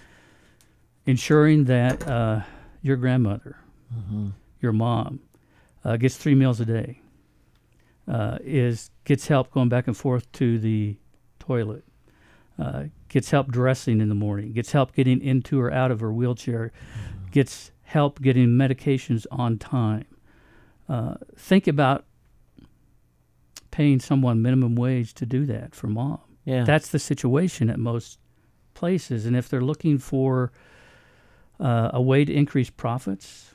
ensuring 1.05 1.64
that 1.64 2.09
uh, 2.09 2.40
your 2.81 2.97
grandmother, 2.97 3.57
hmm 3.93 4.31
your 4.61 4.73
mom, 4.73 5.21
uh, 5.85 5.99
gets 5.99 6.17
three 6.17 6.35
meals 6.35 6.59
a 6.59 6.64
day, 6.64 6.99
uh, 8.09 8.38
is 8.40 8.90
gets 9.05 9.29
help 9.29 9.50
going 9.50 9.69
back 9.69 9.87
and 9.87 9.97
forth 9.97 10.33
to 10.33 10.59
the 10.59 10.97
toilet, 11.38 11.85
uh, 12.59 12.85
gets 13.09 13.31
help 13.31 13.49
dressing 13.49 14.01
in 14.01 14.09
the 14.09 14.15
morning, 14.15 14.53
gets 14.53 14.73
help 14.73 14.95
getting 14.95 15.21
into 15.21 15.61
or 15.61 15.73
out 15.73 15.91
of 15.91 16.01
her 16.01 16.13
wheelchair, 16.13 16.73
gets 17.31 17.71
help 17.83 18.21
getting 18.21 18.49
medications 18.49 19.27
on 19.31 19.59
time. 19.59 20.07
Uh, 20.89 21.15
think 21.37 21.67
about 21.67 22.05
paying 23.71 23.99
someone 23.99 24.41
minimum 24.41 24.77
wage 24.77 25.15
to 25.15 25.27
do 25.27 25.45
that 25.47 25.75
for 25.75 25.89
mom. 25.89 26.21
Yeah. 26.45 26.65
That's 26.65 26.89
the 26.89 26.99
situation 26.99 27.71
at 27.71 27.79
most 27.79 28.19
places. 28.75 29.27
And 29.27 29.37
if 29.37 29.49
they're 29.49 29.61
looking 29.61 29.99
for 29.99 30.53
uh, 31.59 31.91
a 31.93 32.03
way 32.03 32.25
to 32.25 32.33
increase 32.33 32.71
profits, 32.71 33.55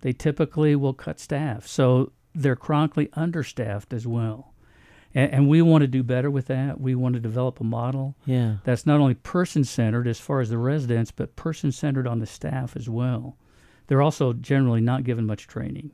they 0.00 0.12
typically 0.12 0.74
will 0.74 0.94
cut 0.94 1.20
staff. 1.20 1.66
So 1.66 2.12
they're 2.34 2.56
chronically 2.56 3.10
understaffed 3.12 3.92
as 3.92 4.06
well. 4.06 4.53
And, 5.14 5.32
and 5.32 5.48
we 5.48 5.62
want 5.62 5.82
to 5.82 5.88
do 5.88 6.02
better 6.02 6.30
with 6.30 6.46
that. 6.46 6.80
We 6.80 6.94
want 6.94 7.14
to 7.14 7.20
develop 7.20 7.60
a 7.60 7.64
model 7.64 8.16
yeah. 8.26 8.56
that's 8.64 8.86
not 8.86 9.00
only 9.00 9.14
person 9.14 9.64
centered 9.64 10.08
as 10.08 10.18
far 10.18 10.40
as 10.40 10.50
the 10.50 10.58
residents, 10.58 11.10
but 11.10 11.36
person 11.36 11.72
centered 11.72 12.06
on 12.06 12.18
the 12.18 12.26
staff 12.26 12.76
as 12.76 12.88
well. 12.88 13.36
They're 13.86 14.02
also 14.02 14.32
generally 14.32 14.80
not 14.80 15.04
given 15.04 15.26
much 15.26 15.46
training. 15.46 15.90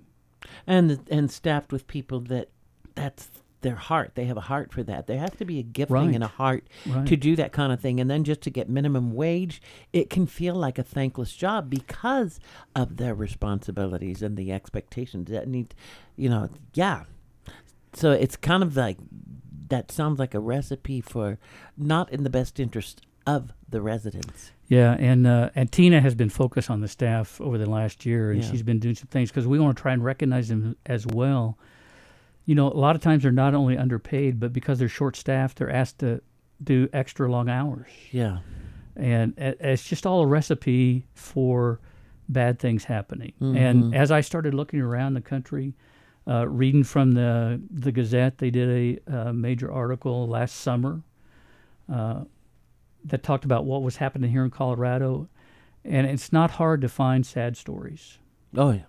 And 0.67 1.07
and 1.11 1.31
staffed 1.31 1.71
with 1.73 1.87
people 1.87 2.21
that 2.21 2.49
that's 2.95 3.31
their 3.61 3.77
heart. 3.77 4.13
They 4.15 4.25
have 4.25 4.37
a 4.39 4.43
heart 4.43 4.73
for 4.73 4.83
that. 4.85 5.07
There 5.07 5.19
has 5.19 5.33
to 5.33 5.45
be 5.45 5.59
a 5.59 5.63
gifting 5.63 5.95
Right. 5.95 6.15
and 6.15 6.25
a 6.25 6.29
heart 6.29 6.67
Right. 6.87 7.07
to 7.07 7.17
do 7.17 7.37
that 7.37 7.53
kind 7.53 7.73
of 7.73 7.81
thing. 7.81 8.01
And 8.01 8.11
then 8.11 8.25
just 8.25 8.41
to 8.43 8.51
get 8.51 8.69
minimum 8.71 9.13
wage, 9.13 9.61
it 9.93 10.09
can 10.09 10.27
feel 10.27 10.55
like 10.55 10.79
a 10.79 10.83
thankless 10.83 11.35
job 11.35 11.69
because 11.69 12.41
of 12.75 12.97
their 12.97 13.15
responsibilities 13.15 14.23
and 14.23 14.37
the 14.37 14.51
expectations 14.51 15.31
that 15.31 15.47
need, 15.47 15.75
you 16.17 16.31
know, 16.31 16.49
yeah. 16.73 17.05
So 17.93 18.13
it's 18.13 18.37
kind 18.37 18.63
of 18.63 18.77
like 18.77 18.99
that 19.69 19.91
sounds 19.93 20.19
like 20.19 20.35
a 20.35 20.41
recipe 20.41 21.01
for 21.01 21.39
not 21.77 22.13
in 22.13 22.25
the 22.25 22.31
best 22.31 22.59
interest 22.61 23.03
of 23.27 23.53
the 23.69 23.81
residents. 23.81 24.51
Yeah, 24.69 24.97
and 24.99 25.27
uh, 25.27 25.51
and 25.55 25.71
Tina 25.71 26.01
has 26.01 26.15
been 26.15 26.29
focused 26.31 26.71
on 26.71 26.81
the 26.81 26.89
staff 26.89 27.41
over 27.41 27.59
the 27.59 27.69
last 27.69 28.07
year, 28.07 28.31
and 28.33 28.43
Yeah. 28.43 28.51
she's 28.51 28.63
been 28.63 28.79
doing 28.79 28.95
some 28.95 29.09
things 29.09 29.31
because 29.31 29.47
we 29.47 29.59
want 29.59 29.77
to 29.77 29.81
try 29.83 29.93
and 29.93 30.05
recognize 30.05 30.49
them 30.49 30.77
as 30.87 31.07
well. 31.07 31.59
You 32.47 32.55
know, 32.55 32.69
a 32.69 32.75
lot 32.75 32.97
of 32.97 33.03
times 33.03 33.23
they're 33.23 33.33
not 33.33 33.55
only 33.55 33.77
underpaid, 33.77 34.41
but 34.41 34.53
because 34.53 34.79
they're 34.79 34.89
short 34.89 35.17
staffed, 35.17 35.59
they're 35.59 35.71
asked 35.71 35.99
to 36.01 36.21
do 36.63 36.89
extra 36.93 37.31
long 37.31 37.49
hours, 37.49 37.89
Yeah. 38.11 38.39
and 38.97 39.37
it- 39.39 39.59
it's 39.61 39.85
just 39.89 40.07
all 40.07 40.23
a 40.23 40.27
recipe 40.27 41.07
for 41.15 41.81
bad 42.29 42.59
things 42.59 42.85
happening. 42.85 43.33
Mhm. 43.41 43.57
And 43.57 43.95
as 43.95 44.11
I 44.11 44.21
started 44.21 44.55
looking 44.55 44.81
around 44.81 45.15
the 45.15 45.21
country, 45.21 45.75
uh, 46.31 46.47
reading 46.49 46.85
from 46.85 47.13
the 47.13 47.61
the 47.71 47.91
Gazette, 47.93 48.39
they 48.39 48.51
did 48.51 49.01
a, 49.09 49.13
uh 49.29 49.33
major 49.33 49.71
article 49.73 50.29
last 50.29 50.57
summer 50.57 51.03
uh, 51.93 52.25
that 53.05 53.23
talked 53.23 53.45
about 53.45 53.65
what 53.65 53.83
was 53.83 53.97
happening 53.97 54.31
here 54.31 54.45
in 54.45 54.51
Colorado, 54.51 55.29
and 55.85 56.07
it's 56.07 56.33
not 56.33 56.53
hard 56.53 56.81
to 56.83 56.89
find 56.89 57.25
sad 57.27 57.57
stories 57.57 58.19
Oh 58.57 58.71
yeah. 58.71 58.83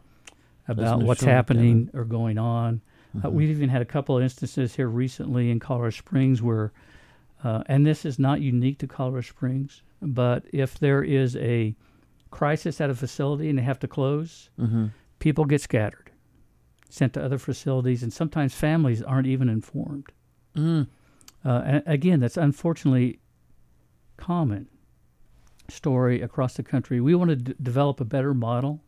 about 0.67 0.99
no 0.99 1.05
what's 1.05 1.23
happening 1.23 1.89
or 1.93 2.03
going 2.05 2.37
on. 2.37 2.81
Uh, 3.23 3.27
Mhm. 3.27 3.31
we've 3.33 3.49
even 3.49 3.69
had 3.69 3.81
a 3.81 3.85
couple 3.85 4.15
of 4.17 4.23
instances 4.23 4.75
here 4.75 4.87
recently 4.87 5.49
in 5.51 5.59
Colorado 5.59 5.89
Springs 5.91 6.41
where, 6.41 6.71
uh, 7.43 7.63
and 7.65 7.85
this 7.85 8.05
is 8.05 8.19
not 8.19 8.39
unique 8.41 8.77
to 8.79 8.87
Colorado 8.87 9.21
Springs, 9.21 9.81
but 10.01 10.45
if 10.53 10.77
there 10.79 11.03
is 11.03 11.35
a 11.37 11.75
crisis 12.29 12.79
at 12.79 12.89
a 12.89 12.95
facility 12.95 13.49
and 13.49 13.57
they 13.57 13.63
have 13.63 13.79
to 13.79 13.87
close, 13.87 14.49
Mm-hmm. 14.59 14.87
people 15.19 15.45
get 15.45 15.59
scattered, 15.61 16.10
sent 16.93 17.13
to 17.13 17.23
other 17.23 17.37
facilities, 17.37 18.03
and 18.03 18.11
sometimes 18.11 18.53
families 18.53 19.01
aren't 19.01 19.27
even 19.27 19.49
informed. 19.49 20.11
Mm. 20.55 20.87
Uh, 21.43 21.81
again, 21.85 22.19
that's 22.19 22.37
unfortunately 22.37 23.19
common 24.17 24.67
story 25.69 26.21
across 26.21 26.55
the 26.55 26.63
country. 26.63 26.99
We 26.99 27.15
want 27.15 27.29
to 27.29 27.35
d- 27.35 27.55
develop 27.61 27.99
a 28.01 28.05
better 28.05 28.33
model, 28.33 28.83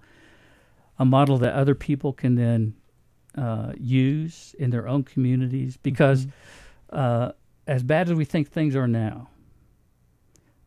a 0.99 1.05
model 1.05 1.37
that 1.39 1.53
other 1.53 1.75
people 1.75 2.13
can 2.13 2.35
then 2.35 2.75
uh, 3.37 3.73
use 3.77 4.55
in 4.59 4.69
their 4.69 4.87
own 4.87 5.03
communities. 5.03 5.77
Because 5.77 6.27
uh, 6.91 7.31
as 7.65 7.83
bad 7.83 8.09
as 8.09 8.15
we 8.15 8.25
think 8.25 8.49
things 8.49 8.75
are 8.75 8.87
now, 8.87 9.29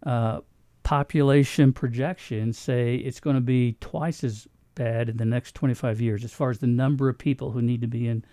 uh, 0.04 0.40
population 0.82 1.72
projections 1.72 2.58
say 2.58 2.96
it's 2.96 3.20
going 3.20 3.36
to 3.36 3.42
be 3.42 3.76
twice 3.80 4.24
as 4.24 4.48
bad 4.76 5.08
in 5.08 5.16
the 5.16 5.24
next 5.24 5.56
25 5.56 6.00
years 6.00 6.22
as 6.22 6.32
far 6.32 6.50
as 6.50 6.60
the 6.60 6.66
number 6.68 7.08
of 7.08 7.18
people 7.18 7.50
who 7.50 7.60
need 7.60 7.80
to 7.80 7.88
be 7.88 8.06
in 8.06 8.24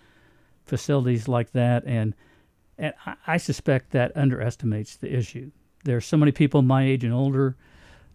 facilities 0.64 1.26
like 1.26 1.50
that 1.52 1.82
and 1.84 2.14
and 2.78 2.94
I, 3.06 3.14
I 3.26 3.36
suspect 3.36 3.90
that 3.90 4.16
underestimates 4.16 4.96
the 4.96 5.14
issue. 5.14 5.50
There 5.84 5.96
are 5.96 6.00
so 6.00 6.16
many 6.16 6.32
people 6.32 6.62
my 6.62 6.84
age 6.84 7.04
and 7.04 7.12
older 7.12 7.56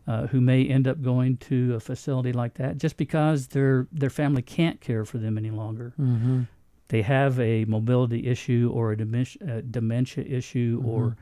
uh, 0.07 0.27
who 0.27 0.41
may 0.41 0.65
end 0.65 0.87
up 0.87 1.01
going 1.01 1.37
to 1.37 1.75
a 1.75 1.79
facility 1.79 2.33
like 2.33 2.55
that 2.55 2.77
just 2.77 2.97
because 2.97 3.47
their 3.47 3.87
their 3.91 4.09
family 4.09 4.41
can't 4.41 4.81
care 4.81 5.05
for 5.05 5.17
them 5.17 5.37
any 5.37 5.51
longer. 5.51 5.93
Mm-hmm. 5.99 6.43
They 6.87 7.03
have 7.03 7.39
a 7.39 7.65
mobility 7.65 8.27
issue 8.27 8.71
or 8.73 8.91
a 8.91 8.97
dementia, 8.97 9.57
uh, 9.57 9.61
dementia 9.69 10.23
issue 10.23 10.81
or 10.83 11.15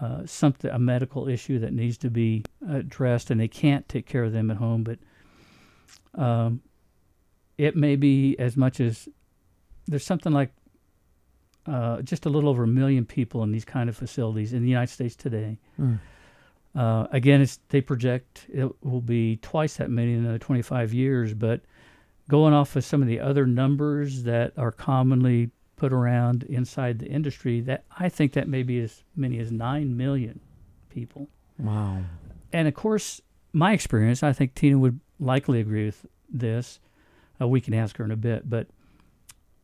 uh, 0.00 0.24
something 0.24 0.70
a 0.70 0.78
medical 0.78 1.28
issue 1.28 1.58
that 1.58 1.72
needs 1.72 1.98
to 1.98 2.10
be 2.10 2.44
addressed, 2.68 3.30
and 3.30 3.40
they 3.40 3.48
can't 3.48 3.88
take 3.88 4.06
care 4.06 4.24
of 4.24 4.32
them 4.32 4.50
at 4.50 4.56
home. 4.56 4.82
But 4.82 4.98
um, 6.14 6.60
it 7.58 7.76
may 7.76 7.96
be 7.96 8.36
as 8.38 8.56
much 8.56 8.80
as 8.80 9.08
there's 9.86 10.04
something 10.04 10.32
like 10.32 10.52
uh, 11.66 12.02
just 12.02 12.26
a 12.26 12.28
little 12.28 12.48
over 12.48 12.64
a 12.64 12.68
million 12.68 13.04
people 13.04 13.42
in 13.42 13.52
these 13.52 13.64
kind 13.64 13.88
of 13.88 13.96
facilities 13.96 14.52
in 14.52 14.62
the 14.62 14.68
United 14.68 14.92
States 14.92 15.16
today. 15.16 15.58
Mm. 15.80 15.98
Uh, 16.74 17.06
again, 17.10 17.40
it's 17.40 17.58
they 17.70 17.80
project 17.80 18.46
it 18.52 18.70
will 18.84 19.00
be 19.00 19.36
twice 19.36 19.78
that 19.78 19.90
many 19.90 20.12
in 20.12 20.20
another 20.20 20.38
25 20.38 20.92
years. 20.92 21.34
But 21.34 21.62
going 22.28 22.52
off 22.52 22.76
of 22.76 22.84
some 22.84 23.02
of 23.02 23.08
the 23.08 23.20
other 23.20 23.46
numbers 23.46 24.24
that 24.24 24.52
are 24.56 24.72
commonly 24.72 25.50
put 25.76 25.92
around 25.92 26.42
inside 26.44 26.98
the 26.98 27.06
industry, 27.06 27.60
that 27.62 27.84
I 27.98 28.08
think 28.08 28.32
that 28.34 28.48
may 28.48 28.62
be 28.62 28.80
as 28.80 29.02
many 29.14 29.38
as 29.38 29.50
nine 29.50 29.96
million 29.96 30.40
people. 30.90 31.28
Wow. 31.58 32.02
And 32.52 32.68
of 32.68 32.74
course, 32.74 33.20
my 33.52 33.72
experience, 33.72 34.22
I 34.22 34.32
think 34.32 34.54
Tina 34.54 34.78
would 34.78 35.00
likely 35.18 35.60
agree 35.60 35.86
with 35.86 36.06
this. 36.28 36.80
Uh, 37.40 37.46
we 37.48 37.60
can 37.60 37.74
ask 37.74 37.96
her 37.96 38.04
in 38.04 38.10
a 38.10 38.16
bit, 38.16 38.48
but 38.48 38.68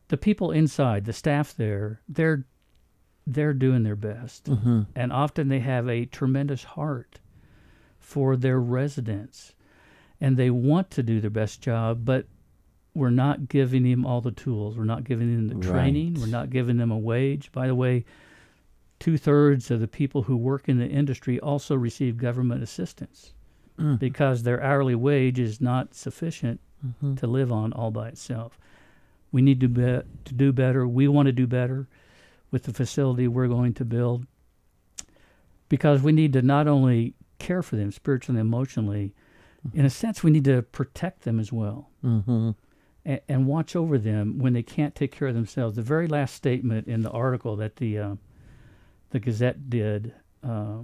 the 0.09 0.17
people 0.17 0.51
inside, 0.51 1.05
the 1.05 1.13
staff 1.13 1.55
there, 1.55 2.01
they're 2.07 2.45
they're 3.25 3.53
doing 3.53 3.83
their 3.83 3.95
best, 3.95 4.45
Mm-hmm. 4.45 4.81
and 4.95 5.13
often 5.13 5.47
they 5.47 5.59
have 5.61 5.87
a 5.87 6.05
tremendous 6.05 6.63
heart 6.65 7.19
for 7.97 8.35
their 8.35 8.59
residents, 8.59 9.53
and 10.19 10.35
they 10.35 10.49
want 10.49 10.91
to 10.91 11.03
do 11.03 11.21
their 11.21 11.29
best 11.29 11.61
job, 11.61 12.03
but 12.03 12.25
we're 12.93 13.09
not 13.09 13.47
giving 13.47 13.83
them 13.83 14.05
all 14.05 14.19
the 14.19 14.31
tools. 14.31 14.77
We're 14.77 14.83
not 14.83 15.05
giving 15.05 15.33
them 15.47 15.57
the 15.59 15.65
training. 15.67 16.15
Right. 16.15 16.21
We're 16.21 16.27
not 16.27 16.49
giving 16.49 16.75
them 16.77 16.91
a 16.91 16.97
wage. 16.97 17.49
By 17.53 17.67
the 17.67 17.73
way, 17.75 18.03
two 18.99 19.17
thirds 19.17 19.71
of 19.71 19.79
the 19.79 19.87
people 19.87 20.23
who 20.23 20.35
work 20.35 20.67
in 20.67 20.77
the 20.77 20.87
industry 20.87 21.39
also 21.39 21.75
receive 21.75 22.17
government 22.17 22.61
assistance 22.61 23.33
Mm. 23.79 23.97
because 23.97 24.43
their 24.43 24.61
hourly 24.61 24.93
wage 24.95 25.39
is 25.39 25.59
not 25.61 25.93
sufficient 25.95 26.59
Mm-hmm. 26.85 27.15
to 27.15 27.27
live 27.27 27.49
on 27.49 27.71
all 27.71 27.91
by 27.91 28.09
itself. 28.09 28.59
We 29.31 29.41
need 29.41 29.61
to 29.61 29.69
be, 29.69 29.81
to 29.81 30.33
do 30.35 30.51
better. 30.51 30.85
We 30.85 31.07
want 31.07 31.27
to 31.27 31.31
do 31.31 31.47
better 31.47 31.87
with 32.51 32.63
the 32.63 32.73
facility 32.73 33.25
we're 33.25 33.47
going 33.47 33.73
to 33.75 33.85
build 33.85 34.27
because 35.69 36.01
we 36.01 36.11
need 36.11 36.33
to 36.33 36.41
not 36.41 36.67
only 36.67 37.13
care 37.39 37.63
for 37.63 37.77
them 37.77 37.91
spiritually 37.91 38.39
and 38.39 38.47
emotionally, 38.47 39.13
in 39.73 39.85
a 39.85 39.89
sense, 39.89 40.23
we 40.23 40.31
need 40.31 40.43
to 40.45 40.61
protect 40.61 41.23
them 41.23 41.39
as 41.39 41.51
well 41.53 41.89
Mm-hmm. 42.03 42.51
and, 43.05 43.21
and 43.29 43.47
watch 43.47 43.75
over 43.77 43.97
them 43.97 44.37
when 44.39 44.51
they 44.51 44.63
can't 44.63 44.93
take 44.93 45.13
care 45.13 45.29
of 45.29 45.35
themselves. 45.35 45.77
The 45.77 45.81
very 45.81 46.07
last 46.07 46.35
statement 46.35 46.87
in 46.87 47.01
the 47.01 47.11
article 47.11 47.55
that 47.55 47.77
the 47.77 47.97
uh, 47.97 48.15
the 49.11 49.19
Gazette 49.19 49.69
did 49.69 50.13
uh, 50.45 50.79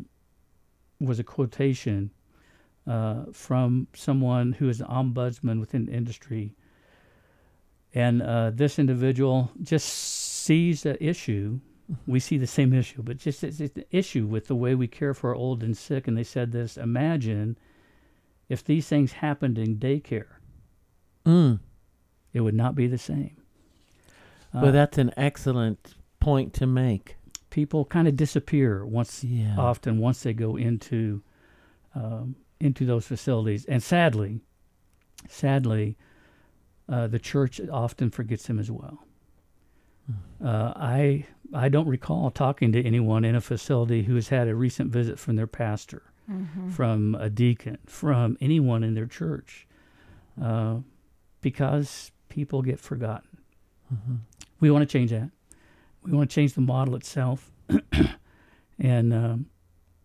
was 1.01 1.19
a 1.19 1.23
quotation 1.25 2.11
uh, 2.89 3.25
from 3.31 3.87
someone 3.93 4.53
who 4.53 4.67
is 4.67 4.81
an 4.81 4.87
ombudsman 4.87 5.59
within 5.59 5.85
the 5.85 5.91
industry, 5.93 6.55
and 7.93 8.21
uh, 8.21 8.51
this 8.53 8.79
individual 8.79 9.51
just 9.61 9.87
sees 9.87 10.83
the 10.83 11.01
issue. 11.03 11.59
We 12.05 12.19
see 12.19 12.37
the 12.37 12.47
same 12.47 12.73
issue, 12.73 13.01
but 13.01 13.17
just 13.17 13.43
it's, 13.43 13.59
it's 13.59 13.75
an 13.77 13.85
issue 13.91 14.25
with 14.27 14.47
the 14.47 14.55
way 14.55 14.75
we 14.75 14.87
care 14.87 15.13
for 15.13 15.29
our 15.29 15.35
old 15.35 15.63
and 15.63 15.75
sick. 15.75 16.07
And 16.07 16.15
they 16.17 16.23
said 16.23 16.51
this: 16.51 16.77
Imagine 16.77 17.57
if 18.47 18.63
these 18.63 18.87
things 18.87 19.11
happened 19.13 19.57
in 19.57 19.77
daycare 19.77 20.33
Mm. 21.25 21.59
it 22.33 22.41
would 22.41 22.55
not 22.55 22.73
be 22.75 22.87
the 22.87 22.97
same. 22.97 23.35
Uh, 24.53 24.61
But 24.61 24.71
that's 24.71 24.97
an 24.97 25.11
excellent 25.17 25.95
point 26.19 26.53
to 26.55 26.65
make. 26.67 27.15
people 27.51 27.83
kind 27.85 28.07
of 28.07 28.15
disappear 28.15 28.85
once, 28.85 29.23
Yeah. 29.23 29.55
often 29.57 29.97
once 29.97 30.21
they 30.23 30.33
go 30.33 30.55
into 30.55 31.21
um, 31.95 32.35
into 32.59 32.85
those 32.85 33.05
facilities, 33.05 33.65
and 33.65 33.81
sadly, 33.81 34.41
sadly, 35.27 35.97
uh, 36.87 37.07
the 37.07 37.19
church 37.19 37.61
often 37.71 38.09
forgets 38.09 38.47
them 38.47 38.59
as 38.59 38.69
well. 38.71 39.05
Uh, 40.43 40.73
I 40.75 41.25
I 41.53 41.69
don't 41.69 41.87
recall 41.87 42.31
talking 42.31 42.71
to 42.71 42.83
anyone 42.83 43.25
in 43.25 43.35
a 43.35 43.41
facility 43.41 44.03
who 44.03 44.15
has 44.15 44.29
had 44.29 44.47
a 44.47 44.55
recent 44.55 44.91
visit 44.91 45.19
from 45.19 45.35
their 45.35 45.47
pastor, 45.47 46.03
from 46.71 47.15
a 47.15 47.29
deacon, 47.29 47.77
from 47.85 48.37
anyone 48.39 48.83
in 48.83 48.93
their 48.93 49.05
church, 49.05 49.67
uh, 50.41 50.77
because 51.41 52.11
people 52.29 52.61
get 52.61 52.79
forgotten. 52.79 53.37
Mm-hmm. 53.93 54.15
We 54.59 54.71
want 54.71 54.87
to 54.87 54.91
change 54.91 55.11
that. 55.11 55.29
We 56.03 56.11
want 56.11 56.29
to 56.29 56.33
change 56.33 56.53
the 56.53 56.61
model 56.61 56.95
itself, 56.95 57.51
and 58.79 59.13
um, 59.13 59.45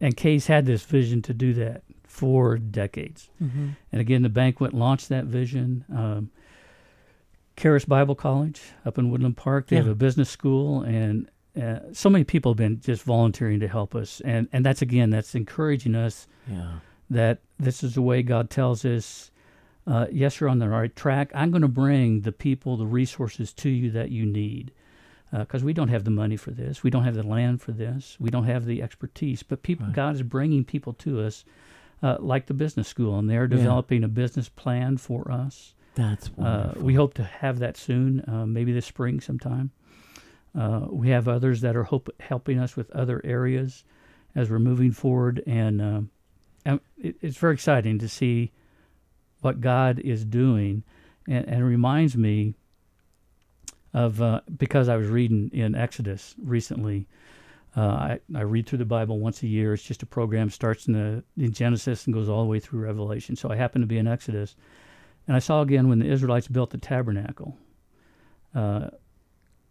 and 0.01 0.17
Kay's 0.17 0.49
had 0.49 0.67
this 0.67 0.83
vision 0.83 1.23
to 1.23 1.35
do 1.35 1.55
that 1.55 1.83
for 2.14 2.56
decades. 2.56 3.28
Mm-hmm. 3.42 3.71
And 3.90 4.00
again, 4.00 4.23
the 4.23 4.28
banquet 4.28 4.73
launched 4.73 5.09
that 5.09 5.25
vision. 5.25 5.85
Um, 5.92 6.30
Charis 7.56 7.85
Bible 7.85 8.14
College 8.14 8.61
up 8.85 8.99
in 8.99 9.11
Woodland 9.11 9.37
Park, 9.37 9.66
they 9.66 9.76
have 9.76 9.88
a 9.88 9.94
business 9.94 10.30
school, 10.30 10.83
and 10.83 11.28
uh, 11.61 11.78
so 11.92 12.09
many 12.11 12.25
people 12.25 12.52
have 12.52 12.56
been 12.56 12.80
just 12.80 13.02
volunteering 13.02 13.59
to 13.61 13.68
help 13.68 13.94
us. 13.94 14.21
And 14.25 14.49
and 14.52 14.64
that's 14.64 14.83
again, 14.83 15.11
that's 15.11 15.35
encouraging 15.35 15.94
us 15.94 16.26
Yeah. 16.49 16.78
that 17.11 17.38
this 17.59 17.83
is 17.83 17.94
the 17.94 18.02
way 18.02 18.23
God 18.23 18.49
tells 18.50 18.85
us. 18.85 19.30
Uh, 19.87 20.06
yes, 20.11 20.40
you're 20.40 20.49
on 20.49 20.61
the 20.61 20.68
right 20.68 20.94
track. 20.97 21.30
I'm 21.35 21.50
going 21.50 21.62
to 21.62 21.68
bring 21.68 22.23
the 22.23 22.33
people, 22.33 22.76
the 22.76 22.87
resources 22.87 23.52
to 23.54 23.68
you 23.68 23.90
that 23.90 24.11
you 24.11 24.25
need, 24.25 24.73
because 25.30 25.62
we 25.62 25.73
don't 25.75 25.88
have 25.88 26.04
the 26.04 26.11
money 26.11 26.37
for 26.37 26.52
this, 26.52 26.83
we 26.83 26.90
don't 26.90 27.04
have 27.04 27.14
the 27.16 27.23
land 27.26 27.61
for 27.61 27.73
this, 27.73 28.16
we 28.18 28.30
don't 28.30 28.44
have 28.47 28.64
the 28.66 28.80
expertise. 28.83 29.42
But 29.42 29.62
people, 29.62 29.87
Right. 29.87 29.94
God 29.94 30.14
is 30.14 30.23
bringing 30.23 30.64
people 30.64 30.92
to 30.94 31.21
us, 31.21 31.44
uh, 32.05 32.19
like 32.21 32.47
the 32.47 32.55
business 32.55 32.87
school, 32.87 33.19
and 33.19 33.29
they're 33.31 33.45
Yeah. 33.51 33.57
developing 33.57 34.05
a 34.05 34.09
business 34.09 34.49
plan 34.49 34.97
for 34.99 35.31
us. 35.33 35.75
That's 35.95 36.29
Uh, 36.29 36.33
wonderful. 36.37 36.83
we 36.83 36.95
hope 36.95 37.15
to 37.15 37.25
have 37.25 37.59
that 37.61 37.77
soon, 37.77 38.21
uh, 38.29 38.45
maybe 38.47 38.73
this 38.73 38.85
spring 38.87 39.21
sometime. 39.21 39.71
Uh, 40.55 40.87
we 40.91 41.09
have 41.09 41.27
others 41.29 41.61
that 41.63 41.75
are 41.77 41.85
hope, 41.85 42.09
helping 42.21 42.59
us 42.59 42.77
with 42.77 42.91
other 42.91 43.21
areas, 43.25 43.85
as 44.35 44.51
we're 44.51 44.59
moving 44.59 44.91
forward, 44.93 45.43
and, 45.47 45.81
um, 45.81 46.11
and 46.65 46.81
it, 46.99 47.17
it's 47.23 47.37
very 47.39 47.55
exciting 47.55 47.99
to 48.01 48.09
see 48.09 48.51
what 49.41 49.61
God 49.61 49.99
is 50.01 50.25
doing, 50.25 50.83
and, 51.27 51.47
and 51.49 51.61
it 51.63 51.65
reminds 51.65 52.17
me 52.17 52.55
of 53.93 54.21
uh, 54.21 54.41
because 54.59 54.89
I 54.89 54.97
was 54.97 55.09
reading 55.09 55.51
in 55.53 55.75
Exodus 55.75 56.35
recently. 56.43 57.07
Uh, 57.76 57.81
I, 57.81 58.21
I 58.35 58.43
read 58.43 58.66
through 58.66 58.78
the 58.78 58.85
Bible 58.85 59.19
once 59.19 59.43
a 59.43 59.49
year. 59.49 59.75
It's 59.75 59.83
just 59.83 60.02
a 60.02 60.07
program 60.07 60.49
starts 60.49 60.87
in 60.87 60.93
the 60.93 61.25
in 61.37 61.52
Genesis 61.52 62.07
and 62.07 62.14
goes 62.14 62.28
all 62.28 62.43
the 62.43 62.49
way 62.49 62.61
through 62.61 62.81
Revelation. 62.81 63.35
So 63.35 63.50
I 63.50 63.57
happened 63.57 63.83
to 63.83 63.87
be 63.87 63.99
in 63.99 64.07
Exodus, 64.07 64.54
and 65.26 65.37
I 65.37 65.40
saw 65.40 65.62
again 65.62 65.88
when 65.88 65.99
the 65.99 66.07
Israelites 66.07 66.47
built 66.47 66.71
the 66.71 66.78
tabernacle. 66.78 67.59
Uh, 68.54 68.90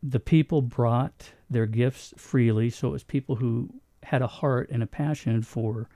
the 0.02 0.20
people 0.20 0.62
brought 0.62 1.32
their 1.50 1.66
gifts 1.66 2.14
freely, 2.18 2.70
so 2.70 2.90
it 2.90 2.92
was 2.92 3.04
people 3.04 3.38
who 3.38 3.70
had 4.04 4.22
a 4.22 4.28
heart 4.28 4.70
and 4.70 4.84
a 4.84 4.88
passion 4.88 5.42
for 5.42 5.88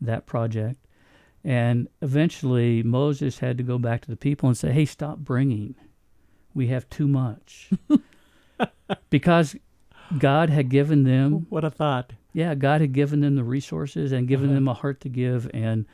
that 0.00 0.26
project. 0.26 0.86
And 1.42 1.88
eventually, 2.00 2.84
Moses 2.84 3.40
had 3.40 3.58
to 3.58 3.64
go 3.64 3.76
back 3.76 4.02
to 4.02 4.10
the 4.10 4.16
people 4.16 4.48
and 4.48 4.56
say, 4.56 4.70
"Hey, 4.70 4.84
stop 4.84 5.18
bringing. 5.18 5.74
We 6.54 6.68
have 6.68 6.88
too 6.90 7.08
much." 7.08 7.70
because 9.10 9.56
God 10.18 10.50
had 10.50 10.68
given 10.68 11.04
them 11.04 11.46
What 11.50 11.64
a 11.64 11.70
thought. 11.70 12.12
yeah, 12.32 12.54
God 12.54 12.80
had 12.80 12.92
given 12.92 13.20
them 13.20 13.34
the 13.36 13.44
resources 13.44 14.12
and 14.12 14.26
given 14.28 14.46
Uh-huh. 14.48 14.54
them 14.54 14.68
a 14.68 14.74
heart 14.74 15.00
to 15.02 15.08
give, 15.08 15.50
and 15.54 15.86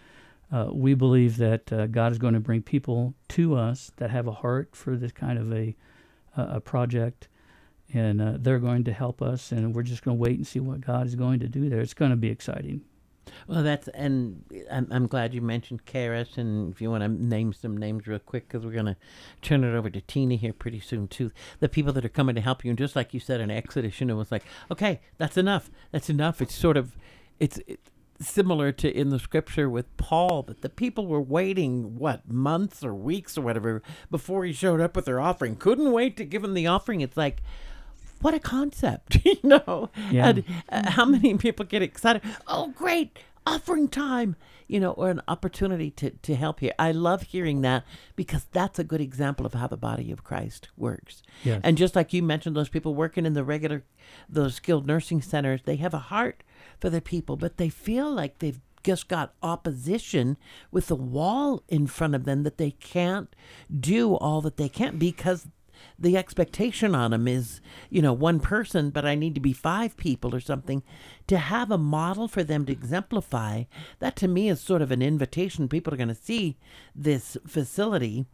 uh, 0.52 0.68
we 0.72 0.94
believe 0.94 1.36
that 1.38 1.72
uh, 1.72 1.86
God 1.86 2.12
is 2.12 2.18
going 2.18 2.34
to 2.34 2.40
bring 2.40 2.62
people 2.62 3.14
to 3.30 3.56
us 3.56 3.90
that 3.96 4.10
have 4.10 4.26
a 4.26 4.32
heart 4.32 4.74
for 4.76 4.96
this 4.96 5.12
kind 5.12 5.38
of 5.38 5.52
a 5.52 5.74
a 6.38 6.60
project, 6.60 7.28
and 7.94 8.20
uh, 8.20 8.34
they're 8.38 8.58
going 8.58 8.84
to 8.84 8.92
help 8.92 9.22
us, 9.22 9.52
and 9.52 9.74
we're 9.74 9.82
just 9.82 10.02
going 10.04 10.16
to 10.18 10.20
wait 10.22 10.36
and 10.36 10.46
see 10.46 10.60
what 10.60 10.82
God 10.82 11.06
is 11.06 11.14
going 11.14 11.40
to 11.40 11.48
do 11.48 11.70
there. 11.70 11.80
It's 11.80 11.94
going 11.94 12.10
to 12.10 12.16
be 12.16 12.28
exciting. 12.28 12.82
Well, 13.46 13.62
that's 13.62 13.88
and 13.88 14.44
I'm, 14.70 14.88
I'm 14.90 15.06
glad 15.06 15.34
you 15.34 15.40
mentioned 15.40 15.86
Charis, 15.86 16.36
and 16.36 16.72
if 16.72 16.80
you 16.80 16.90
want 16.90 17.02
to 17.02 17.08
name 17.08 17.52
some 17.52 17.76
names 17.76 18.06
real 18.06 18.18
quick, 18.18 18.48
because 18.48 18.64
we're 18.64 18.82
to 18.82 18.96
turn 19.42 19.64
it 19.64 19.74
over 19.74 19.90
to 19.90 20.00
Tina 20.00 20.36
here 20.36 20.52
pretty 20.52 20.80
soon 20.80 21.08
too. 21.08 21.30
The 21.60 21.68
people 21.68 21.92
that 21.92 22.04
are 22.04 22.08
coming 22.08 22.34
to 22.34 22.40
help 22.40 22.64
you, 22.64 22.70
and 22.70 22.78
just 22.78 22.96
like 22.96 23.14
you 23.14 23.20
said 23.20 23.40
in 23.40 23.50
Exodus, 23.50 24.00
you 24.00 24.06
know, 24.06 24.20
it's 24.20 24.32
like, 24.32 24.44
okay, 24.70 25.00
that's 25.18 25.36
enough. 25.36 25.70
That's 25.92 26.10
enough. 26.10 26.40
It's 26.42 26.54
sort 26.54 26.76
of, 26.76 26.96
it's. 27.40 27.58
It, 27.66 27.80
Similar 28.18 28.72
to 28.72 28.90
in 28.90 29.10
the 29.10 29.18
scripture 29.18 29.68
with 29.68 29.94
Paul, 29.98 30.42
that 30.44 30.62
the 30.62 30.70
people 30.70 31.06
were 31.06 31.20
waiting 31.20 31.98
what 31.98 32.26
months 32.26 32.82
or 32.82 32.94
weeks 32.94 33.36
or 33.36 33.42
whatever 33.42 33.82
before 34.10 34.46
he 34.46 34.54
showed 34.54 34.80
up 34.80 34.96
with 34.96 35.04
their 35.04 35.20
offering. 35.20 35.54
Couldn't 35.54 35.92
wait 35.92 36.16
to 36.16 36.24
give 36.24 36.42
him 36.42 36.54
the 36.54 36.66
offering. 36.66 37.02
It's 37.02 37.18
like, 37.18 37.42
what 38.20 38.34
a 38.34 38.40
concept, 38.40 39.18
you 39.24 39.36
know. 39.42 39.90
Yeah. 40.10 40.28
And 40.28 40.44
uh, 40.68 40.90
how 40.90 41.04
many 41.04 41.36
people 41.36 41.64
get 41.64 41.82
excited? 41.82 42.22
Oh, 42.46 42.68
great 42.68 43.18
offering 43.46 43.88
time, 43.88 44.34
you 44.66 44.80
know, 44.80 44.90
or 44.92 45.08
an 45.08 45.22
opportunity 45.28 45.90
to 45.92 46.10
to 46.10 46.34
help 46.34 46.60
here. 46.60 46.72
I 46.78 46.92
love 46.92 47.22
hearing 47.22 47.62
that 47.62 47.84
because 48.16 48.46
that's 48.52 48.78
a 48.78 48.84
good 48.84 49.00
example 49.00 49.46
of 49.46 49.54
how 49.54 49.68
the 49.68 49.76
body 49.76 50.10
of 50.10 50.24
Christ 50.24 50.68
works. 50.76 51.22
Yes. 51.44 51.60
And 51.62 51.78
just 51.78 51.94
like 51.94 52.12
you 52.12 52.22
mentioned, 52.22 52.56
those 52.56 52.68
people 52.68 52.94
working 52.94 53.24
in 53.24 53.34
the 53.34 53.44
regular, 53.44 53.84
those 54.28 54.56
skilled 54.56 54.86
nursing 54.86 55.22
centers, 55.22 55.62
they 55.62 55.76
have 55.76 55.94
a 55.94 55.98
heart 55.98 56.42
for 56.80 56.90
their 56.90 57.00
people, 57.00 57.36
but 57.36 57.56
they 57.56 57.68
feel 57.68 58.10
like 58.10 58.40
they've 58.40 58.60
just 58.82 59.08
got 59.08 59.34
opposition 59.42 60.36
with 60.70 60.86
the 60.86 60.94
wall 60.94 61.62
in 61.68 61.88
front 61.88 62.14
of 62.14 62.24
them 62.24 62.44
that 62.44 62.56
they 62.56 62.70
can't 62.70 63.34
do 63.80 64.14
all 64.14 64.40
that 64.40 64.56
they 64.58 64.68
can 64.68 64.96
because 64.96 65.48
the 65.98 66.16
expectation 66.16 66.94
on 66.94 67.10
them 67.10 67.26
is, 67.28 67.60
you 67.90 68.02
know, 68.02 68.12
one 68.12 68.40
person, 68.40 68.90
but 68.90 69.04
I 69.04 69.14
need 69.14 69.34
to 69.34 69.40
be 69.40 69.52
five 69.52 69.96
people 69.96 70.34
or 70.34 70.40
something. 70.40 70.82
To 71.28 71.38
have 71.38 71.70
a 71.70 71.78
model 71.78 72.28
for 72.28 72.44
them 72.44 72.66
to 72.66 72.72
exemplify, 72.72 73.64
that 73.98 74.16
to 74.16 74.28
me 74.28 74.48
is 74.48 74.60
sort 74.60 74.82
of 74.82 74.90
an 74.90 75.02
invitation. 75.02 75.68
People 75.68 75.94
are 75.94 75.98
going 75.98 76.08
to 76.08 76.14
see 76.14 76.56
this 76.94 77.36
facility 77.46 78.26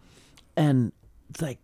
and 0.56 0.92
it's 1.30 1.42
like, 1.42 1.58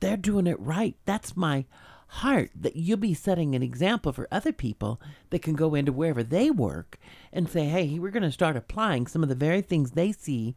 they're 0.00 0.16
doing 0.16 0.46
it 0.46 0.60
right. 0.60 0.96
That's 1.04 1.36
my 1.36 1.64
heart 2.08 2.50
that 2.54 2.76
you'll 2.76 2.98
be 2.98 3.14
setting 3.14 3.54
an 3.54 3.62
example 3.62 4.12
for 4.12 4.28
other 4.30 4.52
people 4.52 5.00
that 5.30 5.42
can 5.42 5.54
go 5.54 5.74
into 5.74 5.92
wherever 5.92 6.22
they 6.22 6.50
work 6.50 6.98
and 7.32 7.48
say, 7.48 7.64
hey, 7.64 7.98
we're 7.98 8.10
going 8.10 8.22
to 8.22 8.30
start 8.30 8.56
applying 8.56 9.06
some 9.06 9.22
of 9.22 9.28
the 9.28 9.34
very 9.34 9.62
things 9.62 9.92
they 9.92 10.12
see 10.12 10.56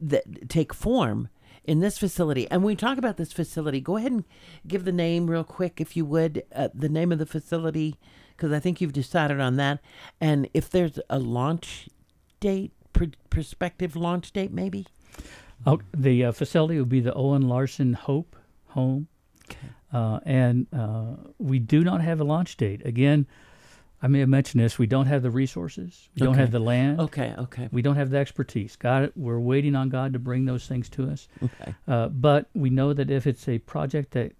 that 0.00 0.48
take 0.48 0.74
form 0.74 1.28
in 1.64 1.80
this 1.80 1.98
facility. 1.98 2.50
And 2.50 2.62
when 2.62 2.72
we 2.72 2.76
talk 2.76 2.98
about 2.98 3.16
this 3.16 3.32
facility, 3.32 3.80
go 3.80 3.96
ahead 3.96 4.12
and 4.12 4.24
give 4.66 4.84
the 4.84 4.92
name 4.92 5.28
real 5.28 5.44
quick, 5.44 5.80
if 5.80 5.96
you 5.96 6.04
would, 6.04 6.42
uh, 6.54 6.68
the 6.74 6.88
name 6.88 7.12
of 7.12 7.18
the 7.18 7.26
facility, 7.26 7.96
because 8.36 8.52
I 8.52 8.60
think 8.60 8.80
you've 8.80 8.92
decided 8.92 9.40
on 9.40 9.56
that. 9.56 9.80
And 10.20 10.48
if 10.54 10.70
there's 10.70 10.98
a 11.10 11.18
launch 11.18 11.88
date, 12.40 12.72
pr- 12.92 13.04
prospective 13.30 13.96
launch 13.96 14.32
date, 14.32 14.52
maybe. 14.52 14.86
Oh, 15.66 15.80
the 15.96 16.26
uh, 16.26 16.32
facility 16.32 16.78
will 16.78 16.86
be 16.86 17.00
the 17.00 17.14
Owen 17.14 17.48
Larson 17.48 17.94
Hope 17.94 18.36
Home. 18.68 19.08
Okay. 19.50 19.68
Uh, 19.92 20.20
and 20.24 20.66
uh, 20.72 21.16
we 21.38 21.58
do 21.58 21.82
not 21.82 22.00
have 22.00 22.20
a 22.20 22.24
launch 22.24 22.56
date. 22.56 22.84
Again, 22.84 23.26
I 24.00 24.06
may 24.06 24.20
have 24.20 24.28
mentioned 24.28 24.62
this. 24.62 24.78
We 24.78 24.86
don't 24.86 25.06
have 25.06 25.22
the 25.22 25.30
resources. 25.30 26.08
We 26.14 26.24
don't 26.24 26.34
have 26.36 26.52
the 26.52 26.60
land. 26.60 27.00
Okay, 27.00 27.34
okay, 27.36 27.68
We 27.72 27.82
don't 27.82 27.96
have 27.96 28.10
the 28.10 28.18
expertise. 28.18 28.76
God, 28.76 29.12
we're 29.16 29.40
waiting 29.40 29.74
on 29.74 29.88
God 29.88 30.12
to 30.12 30.18
bring 30.20 30.44
those 30.44 30.66
things 30.66 30.88
to 30.90 31.10
us. 31.10 31.26
okay. 31.42 31.74
Uh, 31.88 32.08
but 32.08 32.48
we 32.54 32.70
know 32.70 32.92
that 32.92 33.10
if 33.10 33.26
it's 33.26 33.48
a 33.48 33.58
project 33.58 34.12
that 34.12 34.32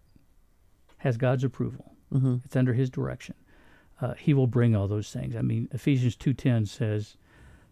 has 0.99 1.17
God's 1.17 1.45
approval, 1.45 1.95
Mm-hmm. 2.13 2.37
it's 2.45 2.57
under 2.57 2.73
His 2.73 2.89
direction, 2.89 3.35
uh, 4.01 4.15
He 4.15 4.33
will 4.33 4.47
bring 4.47 4.75
all 4.75 4.89
those 4.89 5.11
things. 5.13 5.37
I 5.37 5.43
mean, 5.43 5.69
Ephesians 5.73 6.17
two 6.17 6.33
ten 6.33 6.65
says 6.65 7.17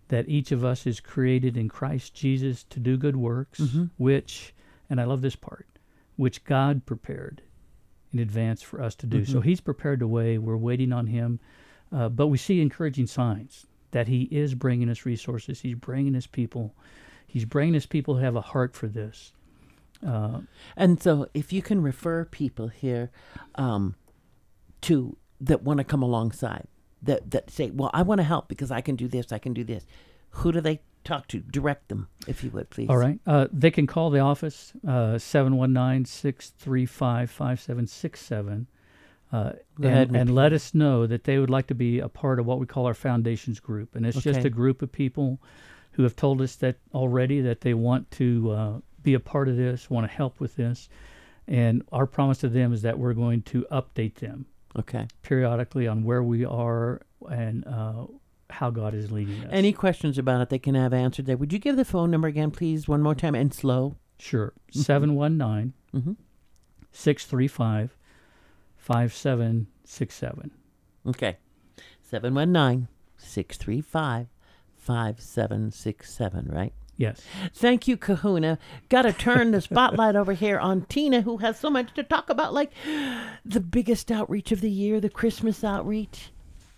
that 0.09 0.29
each 0.29 0.53
of 0.53 0.63
us 0.65 0.87
is 0.87 1.01
created 1.01 1.57
in 1.57 1.69
Christ 1.71 2.15
Jesus 2.15 2.63
to 2.65 2.79
do 2.79 2.97
good 2.99 3.17
works, 3.17 3.61
Mhm. 3.61 3.91
which, 3.97 4.55
and 4.91 5.01
I 5.01 5.05
love 5.05 5.23
this 5.23 5.37
part, 5.37 5.67
which 6.17 6.45
God 6.45 6.85
prepared 6.85 7.41
in 8.13 8.19
advance 8.19 8.61
for 8.61 8.83
us 8.83 8.95
to 8.97 9.07
do. 9.07 9.25
So 9.25 9.41
Mhm. 9.41 9.45
He's 9.45 9.61
prepared 9.63 10.01
the 10.01 10.07
way. 10.07 10.37
We're 10.37 10.57
waiting 10.59 10.93
on 10.93 11.07
Him, 11.07 11.41
uh, 11.93 12.09
but 12.09 12.27
we 12.29 12.39
see 12.39 12.61
encouraging 12.61 13.07
signs 13.07 13.67
that 13.93 14.09
He 14.09 14.23
is 14.25 14.55
bringing 14.55 14.89
us 14.89 15.07
resources. 15.07 15.61
He's 15.61 15.75
bringing 15.77 16.15
us 16.17 16.27
people. 16.27 16.75
He's 17.27 17.45
bringing 17.45 17.77
us 17.77 17.87
people 17.87 18.17
who 18.17 18.25
have 18.25 18.37
a 18.37 18.41
heart 18.41 18.75
for 18.75 18.89
this. 18.89 19.33
Uh, 20.07 20.41
And 20.77 21.03
so, 21.03 21.29
if 21.35 21.53
you 21.53 21.63
can 21.63 21.83
refer 21.83 22.25
people 22.25 22.69
here 22.69 23.11
um, 23.55 23.95
to 24.83 25.17
that 25.41 25.63
want 25.63 25.79
to 25.79 25.85
come 25.85 26.03
alongside, 26.03 26.67
that 27.03 27.31
that 27.31 27.51
say, 27.51 27.71
"Well, 27.71 27.91
I 27.95 28.03
want 28.03 28.19
to 28.19 28.25
help 28.25 28.49
because 28.49 28.71
I 28.71 28.81
can 28.81 28.97
do 28.97 29.09
this, 29.09 29.33
I 29.33 29.39
can 29.39 29.55
do 29.55 29.65
this." 29.65 29.87
Who 30.31 30.53
do 30.53 30.61
they 30.61 30.81
talk 31.05 31.29
to? 31.29 31.39
Direct 31.41 31.89
them, 31.89 32.09
if 32.27 32.45
you 32.45 32.51
would, 32.51 32.69
please. 32.69 32.91
All 32.91 32.99
right. 32.99 33.19
Uh, 33.27 33.47
they 33.51 33.71
can 33.71 33.87
call 33.87 34.11
the 34.11 34.19
office, 34.21 34.73
uh, 34.87 35.17
719 35.19 36.05
635 36.05 37.31
5767, 37.31 38.67
uh, 39.37 39.53
and, 39.83 40.17
and 40.17 40.35
let 40.35 40.53
us 40.53 40.75
know 40.75 41.07
that 41.07 41.25
they 41.25 41.39
would 41.39 41.51
like 41.51 41.67
to 41.67 41.75
be 41.75 41.99
a 42.01 42.09
part 42.09 42.39
of 42.41 42.47
what 42.47 42.59
we 42.59 42.67
call 42.67 42.87
our 42.87 42.95
foundations 42.95 43.61
group. 43.61 43.95
And 43.97 44.07
it's 44.07 44.21
just 44.23 44.45
a 44.47 44.51
group 44.51 44.83
of 44.83 44.91
people 44.93 45.41
who 45.93 46.03
have 46.03 46.15
told 46.17 46.41
us 46.41 46.57
that 46.57 46.77
already 46.95 47.41
that 47.43 47.61
they 47.61 47.75
want 47.75 48.11
to 48.13 48.51
uh, 48.53 48.73
be 49.03 49.15
a 49.15 49.21
part 49.21 49.49
of 49.49 49.57
this, 49.57 49.89
want 49.91 50.07
to 50.09 50.13
help 50.15 50.41
with 50.41 50.57
this. 50.57 50.89
And 51.49 51.83
our 51.93 52.07
promise 52.07 52.39
to 52.39 52.49
them 52.49 52.73
is 52.73 52.83
that 52.83 52.99
we're 52.99 53.15
going 53.15 53.43
to 53.43 53.67
update 53.71 54.17
them 54.17 54.47
Okay. 54.79 55.07
periodically 55.23 55.87
on 55.89 56.05
where 56.05 56.23
we 56.23 56.45
are 56.45 57.01
and 57.31 57.67
uh, 57.67 58.07
how 58.51 58.71
God 58.71 58.95
is 58.95 59.11
leading 59.11 59.41
us. 59.45 59.49
Any 59.51 59.73
questions 59.73 60.19
about 60.19 60.41
it, 60.43 60.49
they 60.51 60.59
can 60.59 60.75
have 60.75 60.93
answered 60.93 61.27
there. 61.27 61.37
Would 61.37 61.53
you 61.53 61.59
give 61.59 61.77
the 61.77 61.85
phone 61.85 62.11
number 62.11 62.29
again, 62.29 62.51
please, 62.51 62.87
one 62.89 63.01
more 63.03 63.15
time, 63.15 63.35
and 63.35 63.53
slow? 63.55 63.97
Sure. 64.19 64.53
719 64.73 65.73
Mm-hmm. 65.95 66.13
635 66.93 67.97
5767. 68.87 70.53
Okay. 71.09 71.37
719 72.03 72.87
635 73.19 74.29
5767, 74.79 76.49
right? 76.53 76.73
Yes. 76.97 77.21
Thank 77.53 77.89
you, 77.89 77.97
Kahuna. 77.97 78.61
Got 78.89 79.03
to 79.03 79.13
turn 79.13 79.51
the 79.51 79.61
spotlight 79.61 80.15
over 80.15 80.35
here 80.35 80.61
on 80.61 80.83
Tina, 80.83 81.23
who 81.23 81.39
has 81.39 81.59
so 81.59 81.69
much 81.69 81.93
to 81.95 82.05
talk 82.05 82.31
about, 82.31 82.55
like 82.55 82.71
the 83.45 83.59
biggest 83.61 84.13
outreach 84.13 84.53
of 84.53 84.61
the 84.61 84.71
year, 84.71 85.01
the 85.01 85.11
Christmas 85.11 85.65
outreach. 85.65 86.31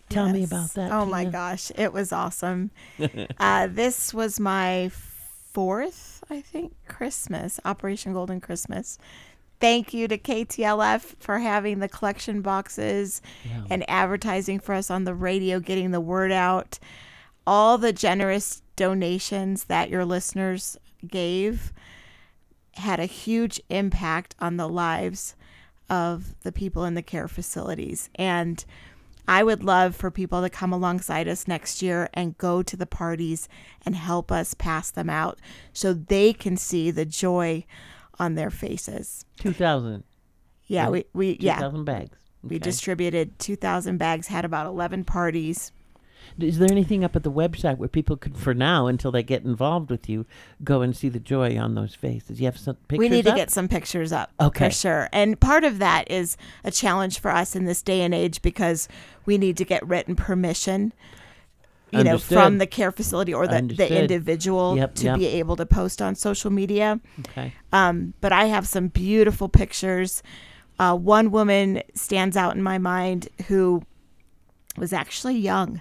Tell 0.08 0.30
me 0.30 0.44
about 0.44 0.70
that. 0.70 0.90
Oh 0.90 1.04
my 1.04 1.26
gosh, 1.26 1.70
it 1.76 1.92
was 1.92 2.10
awesome. 2.10 2.70
uh, 3.38 3.66
this 3.66 4.14
was 4.14 4.40
my 4.40 4.90
fourth, 5.52 6.24
I 6.30 6.40
think, 6.40 6.72
Christmas, 6.88 7.60
Operation 7.66 8.14
Golden 8.14 8.40
Christmas. 8.40 8.98
Thank 9.60 9.92
you 9.92 10.06
to 10.08 10.16
KTLF 10.18 11.16
for 11.18 11.38
having 11.38 11.80
the 11.80 11.88
collection 11.88 12.42
boxes 12.42 13.20
Yeah. 13.44 13.62
and 13.70 13.88
advertising 13.90 14.60
for 14.60 14.74
us 14.74 14.90
on 14.90 15.04
the 15.04 15.14
radio, 15.14 15.58
getting 15.60 15.90
the 15.90 16.00
word 16.00 16.30
out. 16.32 16.78
All 17.46 17.78
the 17.78 17.92
generous 17.92 18.62
donations 18.76 19.64
that 19.64 19.90
your 19.90 20.04
listeners 20.04 20.76
gave 21.06 21.72
had 22.74 23.00
a 23.00 23.06
huge 23.06 23.60
impact 23.68 24.36
on 24.38 24.56
the 24.56 24.68
lives 24.68 25.34
of 25.90 26.34
the 26.42 26.52
people 26.52 26.84
in 26.84 26.94
the 26.94 27.02
care 27.02 27.26
facilities. 27.26 28.10
And 28.14 28.64
I 29.26 29.42
would 29.42 29.64
love 29.64 29.96
for 29.96 30.10
people 30.10 30.40
to 30.42 30.48
come 30.50 30.72
alongside 30.72 31.26
us 31.28 31.48
next 31.48 31.82
year 31.82 32.08
and 32.14 32.38
go 32.38 32.62
to 32.62 32.76
the 32.76 32.86
parties 32.86 33.48
and 33.84 33.96
help 33.96 34.30
us 34.30 34.54
pass 34.54 34.90
them 34.90 35.10
out 35.10 35.38
so 35.72 35.92
they 35.92 36.32
can 36.32 36.56
see 36.56 36.90
the 36.90 37.04
joy 37.04 37.64
on 38.18 38.34
their 38.34 38.50
faces. 38.50 39.24
2,000. 39.40 40.04
Yeah, 40.66 40.84
Yeah. 40.84 40.90
we, 40.90 41.04
we 41.12 41.36
yeah, 41.40 41.56
2,000 41.56 41.84
bags. 41.84 42.18
we 42.42 42.58
distributed 42.58 43.38
2,000 43.38 43.96
bags, 43.98 44.26
had 44.28 44.44
about 44.44 44.66
11 44.66 45.04
parties. 45.04 45.72
Is 46.38 46.58
there 46.58 46.70
anything 46.70 47.04
up 47.04 47.16
at 47.16 47.22
the 47.22 47.32
website 47.32 47.78
where 47.78 47.88
people 47.88 48.16
could, 48.16 48.36
for 48.36 48.52
now, 48.52 48.86
until 48.86 49.10
they 49.10 49.22
get 49.22 49.44
involved 49.44 49.90
with 49.90 50.08
you, 50.10 50.26
go 50.62 50.82
and 50.82 50.94
see 50.94 51.08
the 51.08 51.18
joy 51.18 51.56
on 51.58 51.74
those 51.74 51.94
faces? 51.94 52.38
You 52.38 52.44
have 52.46 52.58
some 52.58 52.76
pictures 52.86 52.98
we 52.98 53.08
need 53.08 53.24
to 53.24 53.30
up? 53.30 53.36
get 53.36 53.50
some 53.50 53.66
pictures 53.66 54.12
up 54.12 54.30
Okay. 54.38 54.66
for 54.68 54.70
sure. 54.74 55.08
And 55.12 55.40
part 55.40 55.64
of 55.64 55.78
that 55.78 56.10
is 56.10 56.36
a 56.64 56.70
challenge 56.70 57.18
for 57.18 57.30
us 57.30 57.56
in 57.56 57.64
this 57.64 57.80
day 57.82 58.02
and 58.02 58.12
age 58.14 58.42
because 58.42 58.88
we 59.24 59.38
need 59.38 59.56
to 59.56 59.64
get 59.64 59.86
written 59.88 60.16
permission. 60.16 60.92
You 61.90 62.04
know, 62.04 62.18
from 62.18 62.58
the 62.58 62.66
care 62.66 62.92
facility 62.92 63.32
or 63.32 63.46
the, 63.46 63.62
the 63.62 64.00
individual 64.00 64.76
Yep, 64.76 64.94
to 64.96 65.04
yep. 65.04 65.18
be 65.18 65.26
able 65.26 65.56
to 65.56 65.66
post 65.66 66.02
on 66.02 66.14
social 66.14 66.50
media. 66.50 67.00
Okay. 67.20 67.52
Um, 67.72 68.14
but 68.20 68.32
I 68.32 68.44
have 68.46 68.68
some 68.68 68.88
beautiful 68.88 69.48
pictures. 69.48 70.22
Uh, 70.78 70.94
one 70.94 71.30
woman 71.30 71.82
stands 71.94 72.36
out 72.36 72.54
in 72.54 72.62
my 72.62 72.78
mind 72.78 73.28
who 73.48 73.82
was 74.76 74.92
actually 74.92 75.36
young, 75.36 75.80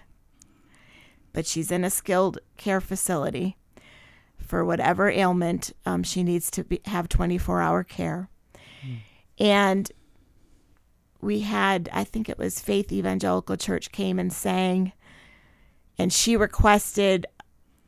but 1.34 1.46
she's 1.46 1.72
in 1.72 1.84
a 1.84 1.90
skilled 1.90 2.40
care 2.58 2.82
facility 2.82 3.58
for 4.40 4.64
whatever 4.64 5.10
ailment 5.10 5.74
um, 5.86 6.04
she 6.04 6.24
needs 6.24 6.50
to 6.52 6.64
be, 6.64 6.80
have 6.86 7.10
24 7.10 7.62
hour 7.62 7.84
care. 7.84 8.30
And 9.40 9.92
we 11.22 11.42
had, 11.42 11.90
I 11.94 12.04
think 12.04 12.30
it 12.30 12.38
was 12.38 12.60
Faith 12.60 12.92
Evangelical 12.92 13.58
Church 13.58 13.92
came 13.92 14.18
and 14.18 14.32
sang, 14.32 14.94
and 15.98 16.12
she 16.14 16.36
requested 16.38 17.26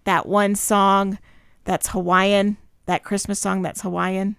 that 0.06 0.26
one 0.26 0.56
song 0.56 1.20
that's 1.66 1.90
Hawaiian, 1.90 2.58
that 2.86 3.04
Christmas 3.04 3.40
song 3.40 3.62
that's 3.62 3.82
Hawaiian 3.82 4.36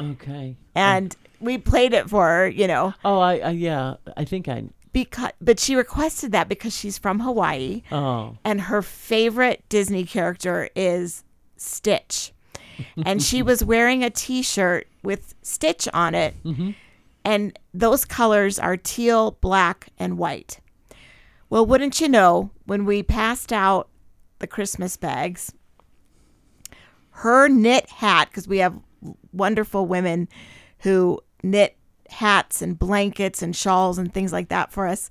Okay. 0.00 0.56
and 0.74 1.14
we 1.40 1.58
played 1.58 1.92
it 1.92 2.08
for 2.10 2.26
her, 2.26 2.48
you 2.48 2.66
know, 2.66 2.94
Oh, 3.04 3.18
I, 3.20 3.36
I 3.38 3.50
yeah, 3.50 3.94
I 4.16 4.24
think 4.24 4.48
I. 4.48 4.64
because 4.92 5.30
but 5.40 5.60
she 5.60 5.76
requested 5.76 6.32
that 6.32 6.48
because 6.48 6.74
she's 6.76 6.98
from 6.98 7.20
Hawaii 7.20 7.82
Oh, 7.92 8.36
and 8.44 8.62
her 8.62 8.82
favorite 8.82 9.62
Disney 9.68 10.04
character 10.04 10.68
is 10.74 11.22
Stitch. 11.56 12.32
and 13.04 13.22
she 13.22 13.42
was 13.42 13.64
wearing 13.72 14.02
a 14.02 14.10
t-shirt 14.10 14.88
with 15.04 15.34
Stitch 15.42 15.86
on 15.94 16.14
it. 16.14 16.34
Mm-hmm. 16.44 16.70
And 17.26 17.58
those 17.72 18.04
colors 18.04 18.58
are 18.58 18.76
teal, 18.76 19.38
black, 19.40 19.88
and 19.98 20.18
white. 20.18 20.60
Well, 21.54 21.66
wouldn't 21.66 22.00
you 22.00 22.08
know, 22.08 22.50
when 22.66 22.84
we 22.84 23.04
passed 23.04 23.52
out 23.52 23.88
the 24.40 24.48
Christmas 24.48 24.96
bags, 24.96 25.52
her 27.10 27.46
knit 27.46 27.88
hat, 27.88 28.28
because 28.28 28.48
we 28.48 28.58
have 28.58 28.76
wonderful 29.32 29.86
women 29.86 30.28
who 30.80 31.20
knit 31.44 31.76
hats 32.10 32.60
and 32.60 32.76
blankets 32.76 33.40
and 33.40 33.54
shawls 33.54 33.98
and 33.98 34.12
things 34.12 34.32
like 34.32 34.48
that 34.48 34.72
for 34.72 34.88
us. 34.88 35.08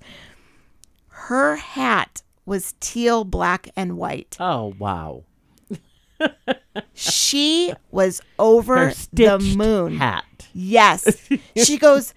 Her 1.08 1.56
hat 1.56 2.20
was 2.44 2.74
teal, 2.78 3.24
black, 3.24 3.70
and 3.74 3.96
white. 3.96 4.36
oh, 4.38 4.74
wow. 4.78 5.24
She 6.92 7.72
was 7.90 8.20
over 8.38 8.92
the 9.14 9.38
moon. 9.38 9.96
hat. 9.96 10.26
Yes. 10.52 11.26
she 11.56 11.78
goes, 11.78 12.12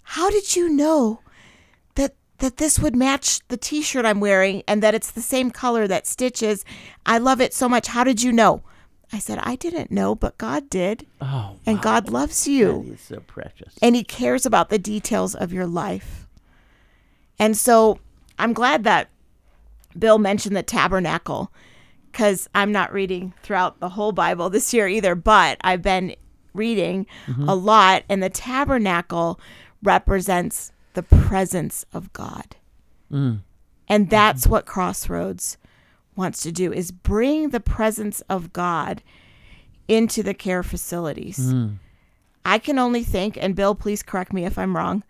"How 0.00 0.30
did 0.30 0.56
you 0.56 0.70
know 0.70 1.20
that 2.38 2.58
this 2.58 2.78
would 2.78 2.94
match 2.94 3.40
the 3.48 3.56
t-shirt 3.56 4.04
I'm 4.04 4.20
wearing 4.20 4.62
and 4.68 4.82
that 4.82 4.94
it's 4.94 5.10
the 5.10 5.20
same 5.22 5.50
color 5.50 5.86
that 5.88 6.06
Stitch 6.06 6.42
is? 6.42 6.64
I 7.04 7.18
love 7.18 7.40
it 7.40 7.54
so 7.54 7.68
much. 7.68 7.88
How 7.88 8.04
did 8.04 8.22
you 8.22 8.32
know?" 8.32 8.62
I 9.12 9.18
said, 9.18 9.38
"I 9.42 9.56
didn't 9.56 9.90
know, 9.90 10.14
but 10.14 10.36
God 10.36 10.68
did, 10.68 11.06
Oh, 11.20 11.56
and 11.64 11.76
wow. 11.76 11.82
God 11.82 12.10
loves 12.10 12.44
That 12.44 12.50
you, 12.50 12.90
is 12.92 13.00
so 13.00 13.20
precious. 13.20 13.74
and 13.80 13.94
he 13.94 14.02
cares 14.02 14.44
about 14.44 14.68
the 14.68 14.78
details 14.78 15.34
of 15.34 15.52
your 15.52 15.66
life." 15.66 16.26
And 17.38 17.56
so, 17.56 17.98
I'm 18.38 18.52
glad 18.52 18.84
that 18.84 19.08
Bill 19.98 20.18
mentioned 20.18 20.56
the 20.56 20.62
tabernacle 20.62 21.52
because 22.10 22.48
I'm 22.54 22.72
not 22.72 22.92
reading 22.92 23.32
throughout 23.42 23.78
the 23.78 23.90
whole 23.90 24.12
Bible 24.12 24.50
this 24.50 24.72
year 24.74 24.88
either, 24.88 25.14
but 25.14 25.58
I've 25.60 25.82
been 25.82 26.16
reading 26.54 27.06
mm-hmm. 27.26 27.48
a 27.48 27.54
lot, 27.54 28.02
and 28.08 28.22
the 28.22 28.30
tabernacle 28.30 29.38
represents 29.82 30.72
the 30.96 31.02
presence 31.02 31.84
of 31.92 32.12
God. 32.12 32.56
Mm. 33.12 33.40
And 33.86 34.10
that's 34.10 34.46
what 34.46 34.66
Crossroads 34.66 35.58
wants 36.16 36.42
to 36.42 36.50
do 36.50 36.72
is 36.72 36.90
bring 36.90 37.50
the 37.50 37.60
presence 37.60 38.22
of 38.22 38.52
God 38.52 39.02
into 39.86 40.22
the 40.22 40.34
care 40.34 40.62
facilities. 40.62 41.38
Mm. 41.38 41.76
I 42.46 42.58
can 42.58 42.78
only 42.78 43.04
think, 43.04 43.36
and 43.38 43.54
Bill, 43.54 43.74
please 43.74 44.02
correct 44.02 44.32
me 44.32 44.46
if 44.46 44.58
I'm 44.58 44.74
wrong, 44.74 45.04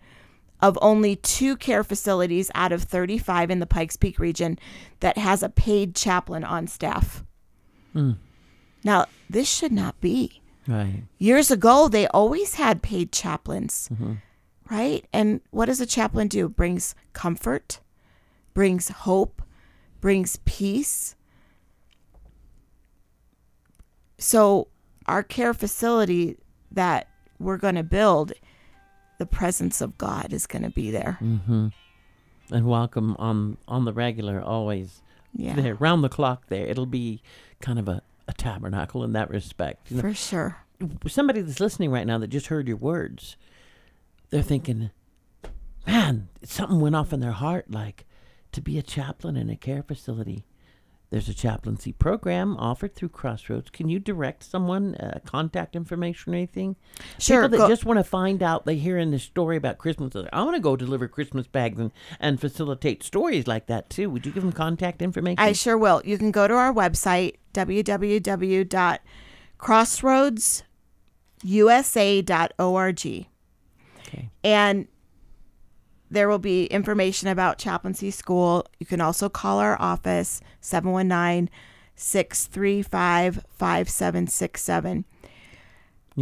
of 0.59 0.77
only 0.81 1.15
two 1.15 1.55
care 1.55 1.83
facilities 1.83 2.51
out 2.53 2.73
of 2.73 2.83
35 2.83 3.49
in 3.49 3.59
the 3.59 3.65
Pikes 3.65 3.95
Peak 3.95 4.19
region 4.19 4.59
that 4.99 5.17
has 5.17 5.41
a 5.41 5.49
paid 5.49 5.95
chaplain 5.95 6.43
on 6.43 6.67
staff. 6.67 7.23
Mm. 7.95 8.17
Now, 8.83 9.05
this 9.29 9.49
should 9.49 9.71
not 9.71 9.99
be. 10.01 10.41
Right. 10.67 11.03
Years 11.17 11.49
ago, 11.49 11.87
they 11.87 12.07
always 12.07 12.55
had 12.55 12.81
paid 12.81 13.13
chaplains, 13.13 13.89
mm-hmm. 13.93 14.15
Right? 14.69 15.05
And 15.13 15.41
what 15.51 15.65
does 15.65 15.81
a 15.81 15.85
chaplain 15.85 16.27
do? 16.27 16.49
Brings 16.49 16.95
comfort, 17.13 17.79
brings 18.53 18.89
hope, 18.89 19.41
brings 20.01 20.37
peace. 20.45 21.15
So, 24.17 24.67
our 25.05 25.23
care 25.23 25.53
facility 25.53 26.37
that 26.71 27.07
we're 27.39 27.57
going 27.57 27.75
to 27.75 27.83
build, 27.83 28.33
the 29.19 29.25
presence 29.25 29.81
of 29.81 29.97
God 29.97 30.33
is 30.33 30.47
going 30.47 30.63
to 30.63 30.69
be 30.69 30.91
there. 30.91 31.17
Mm-hmm. 31.21 31.67
And 32.51 32.65
welcome 32.65 33.15
on 33.19 33.57
on 33.67 33.85
the 33.85 33.93
regular, 33.93 34.41
always 34.41 35.01
Yeah, 35.33 35.55
there, 35.55 35.75
round 35.75 36.03
the 36.03 36.09
clock. 36.09 36.47
There, 36.47 36.65
it'll 36.65 36.85
be 36.85 37.21
kind 37.61 37.77
of 37.77 37.87
a, 37.87 38.01
a 38.27 38.33
tabernacle 38.33 39.03
in 39.03 39.13
that 39.13 39.29
respect. 39.29 39.91
You 39.91 39.97
know, 39.97 40.01
for 40.01 40.13
sure. 40.13 40.57
somebody 41.07 41.41
that's 41.41 41.59
listening 41.59 41.91
right 41.91 42.07
now 42.07 42.17
that 42.19 42.27
just 42.27 42.47
heard 42.47 42.67
your 42.67 42.77
words, 42.77 43.35
they're 44.29 44.41
thinking, 44.41 44.91
man, 45.85 46.29
something 46.43 46.79
went 46.79 46.95
off 46.95 47.13
in 47.13 47.19
their 47.19 47.31
heart, 47.31 47.71
like 47.71 48.05
to 48.51 48.61
be 48.61 48.77
a 48.77 48.83
chaplain 48.83 49.35
in 49.37 49.49
a 49.49 49.55
care 49.55 49.83
facility. 49.83 50.45
There's 51.09 51.29
a 51.29 51.33
chaplaincy 51.33 51.93
program 51.93 52.57
offered 52.57 52.93
through 52.93 53.07
Crossroads. 53.09 53.69
Can 53.69 53.87
you 53.87 53.97
direct 53.97 54.43
someone, 54.43 54.95
uh, 54.95 55.19
contact 55.25 55.73
information 55.73 56.33
or 56.33 56.35
anything? 56.35 56.75
Sure, 57.17 57.43
People 57.43 57.51
that 57.59 57.63
go- 57.63 57.69
just 57.69 57.85
want 57.85 57.97
to 57.97 58.03
find 58.03 58.43
out, 58.43 58.65
they 58.65 58.75
hear 58.75 58.97
in 58.97 59.11
this 59.11 59.23
story 59.23 59.55
about 59.55 59.77
Christmas, 59.77 60.13
I 60.33 60.43
want 60.43 60.57
to 60.57 60.61
go 60.61 60.75
deliver 60.75 61.07
Christmas 61.07 61.47
bags 61.47 61.79
and, 61.79 61.91
and 62.19 62.41
facilitate 62.41 63.03
stories 63.03 63.47
like 63.47 63.67
that 63.67 63.89
too. 63.89 64.09
Would 64.09 64.25
you 64.25 64.33
give 64.33 64.43
them 64.43 64.51
contact 64.51 65.01
information? 65.01 65.39
I 65.39 65.53
sure 65.53 65.77
will. 65.77 66.01
You 66.03 66.17
can 66.17 66.31
go 66.31 66.45
to 66.45 66.53
our 66.55 66.73
website, 66.73 67.35
www.crossroadsusa.org. 72.07 73.27
okay. 74.07 74.29
And 74.43 74.87
there 76.09 76.29
will 76.29 76.39
be 76.39 76.65
information 76.67 77.27
about 77.27 77.57
chaplaincy 77.57 78.11
school. 78.11 78.65
You 78.79 78.85
can 78.85 79.01
also 79.01 79.27
call 79.29 79.59
our 79.59 79.79
office, 79.81 80.41
719 80.61 81.49
635 81.95 83.43
5767. 83.49 85.05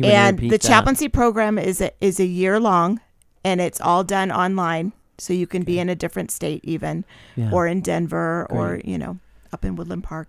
And 0.04 0.40
the 0.40 0.50
that? 0.50 0.62
chaplaincy 0.62 1.08
program 1.08 1.58
is 1.58 1.80
a, 1.82 1.92
is 2.02 2.20
a 2.20 2.26
year 2.26 2.60
long 2.60 3.00
and 3.44 3.62
it's 3.62 3.80
all 3.80 4.04
done 4.04 4.32
online. 4.32 4.92
So 5.18 5.32
you 5.32 5.48
can 5.48 5.64
be 5.64 5.80
in 5.80 5.88
a 5.88 5.96
different 5.96 6.32
state, 6.32 6.60
even, 6.66 7.06
Yeah. 7.38 7.52
or 7.52 7.68
in 7.68 7.80
Denver, 7.80 8.46
or, 8.50 8.82
you 8.84 8.98
know, 8.98 9.20
up 9.54 9.64
in 9.64 9.78
Woodland 9.78 10.04
Park. 10.04 10.28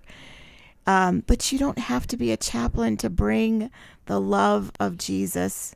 Um, 0.86 1.24
but 1.26 1.50
you 1.50 1.58
don't 1.58 1.78
have 1.78 2.06
to 2.08 2.16
be 2.16 2.30
a 2.30 2.36
chaplain 2.36 2.96
to 2.98 3.10
bring 3.10 3.70
the 4.04 4.20
love 4.20 4.70
of 4.78 4.96
Jesus 4.96 5.74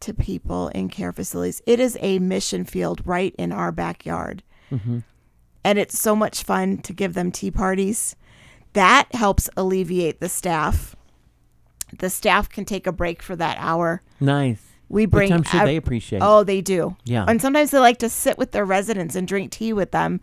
to 0.00 0.14
people 0.14 0.68
in 0.68 0.88
care 0.88 1.12
facilities. 1.12 1.62
It 1.66 1.80
is 1.80 1.96
a 2.00 2.18
mission 2.18 2.64
field 2.64 3.02
right 3.04 3.34
in 3.38 3.52
our 3.52 3.72
backyard. 3.72 4.42
Mhm. 4.70 5.04
And 5.64 5.78
it's 5.78 5.98
so 5.98 6.16
much 6.16 6.42
fun 6.42 6.78
to 6.78 6.92
give 6.92 7.14
them 7.14 7.30
tea 7.30 7.50
parties. 7.50 8.16
That 8.72 9.14
helps 9.14 9.50
alleviate 9.56 10.20
the 10.20 10.28
staff. 10.28 10.96
The 11.98 12.08
staff 12.10 12.48
can 12.48 12.64
take 12.64 12.86
a 12.86 12.92
break 12.92 13.22
for 13.22 13.36
that 13.36 13.56
hour. 13.58 14.02
Nice. 14.20 14.62
We 14.88 15.02
Which 15.02 15.10
bring 15.10 15.32
I'm 15.32 15.42
sure 15.42 15.64
they 15.64 15.76
appreciate. 15.76 16.20
Oh, 16.22 16.42
they 16.44 16.60
do. 16.60 16.96
Yeah. 17.04 17.24
And 17.28 17.40
sometimes 17.40 17.70
they 17.70 17.78
like 17.78 17.98
to 17.98 18.08
sit 18.08 18.38
with 18.38 18.52
their 18.52 18.64
residents 18.64 19.14
and 19.14 19.26
drink 19.28 19.50
tea 19.52 19.72
with 19.72 19.90
them 19.92 20.20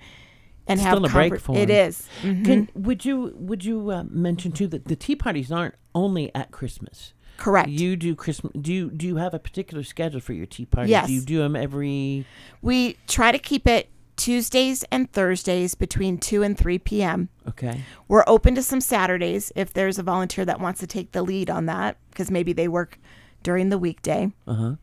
and 0.68 0.80
have 0.80 0.94
Still 0.98 1.06
a 1.06 1.10
break 1.10 1.40
for 1.40 1.56
It 1.58 1.70
is. 1.70 2.08
Mhm. 2.24 2.46
Can 2.46 2.70
would 2.74 3.06
you 3.06 3.34
would 3.38 3.64
you 3.64 3.90
uh, 3.92 4.04
mention 4.10 4.52
too 4.52 4.68
that 4.68 4.86
the 4.86 4.96
tea 4.96 5.16
parties 5.16 5.52
aren't 5.52 5.76
only 5.96 6.34
at 6.36 6.52
Christmas? 6.52 7.14
Correct. 7.38 7.70
You 7.70 7.96
do 7.96 8.16
Christmas. 8.16 8.52
Do 8.60 8.74
you 8.74 8.90
do 8.90 9.06
you 9.06 9.18
have 9.18 9.34
a 9.34 9.40
particular 9.40 9.84
schedule 9.84 10.20
for 10.20 10.34
your 10.34 10.46
tea 10.46 10.66
parties? 10.66 10.92
Yes. 10.92 11.08
Do 11.08 11.14
you 11.14 11.22
do 11.22 11.38
them 11.38 11.56
every? 11.56 12.26
we 12.62 12.98
try 13.08 13.32
to 13.32 13.40
keep 13.40 13.68
it 13.68 13.90
Tuesdays 14.16 14.84
and 14.92 15.12
Thursdays 15.12 15.76
between 15.76 16.18
2 16.18 16.42
and 16.42 16.58
3 16.58 16.80
p.m. 16.80 17.30
Okay. 17.48 17.82
We're 18.08 18.24
open 18.26 18.56
to 18.56 18.64
some 18.64 18.82
Saturdays 18.82 19.52
if 19.56 19.72
there's 19.74 20.00
a 20.00 20.04
volunteer 20.04 20.44
that 20.46 20.60
wants 20.60 20.80
to 20.80 20.88
take 20.88 21.12
the 21.12 21.22
lead 21.22 21.50
on 21.52 21.68
that 21.68 21.98
because 22.10 22.32
maybe 22.32 22.52
they 22.52 22.68
work 22.68 22.98
during 23.44 23.70
the 23.70 23.78
weekday. 23.78 24.34
Uh 24.48 24.54
huh. 24.54 24.76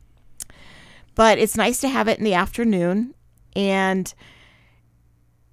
But 1.17 1.39
it's 1.39 1.57
nice 1.57 1.81
to 1.81 1.89
have 1.89 2.09
it 2.09 2.19
in 2.19 2.25
the 2.25 2.35
afternoon. 2.35 3.15
And 3.57 4.13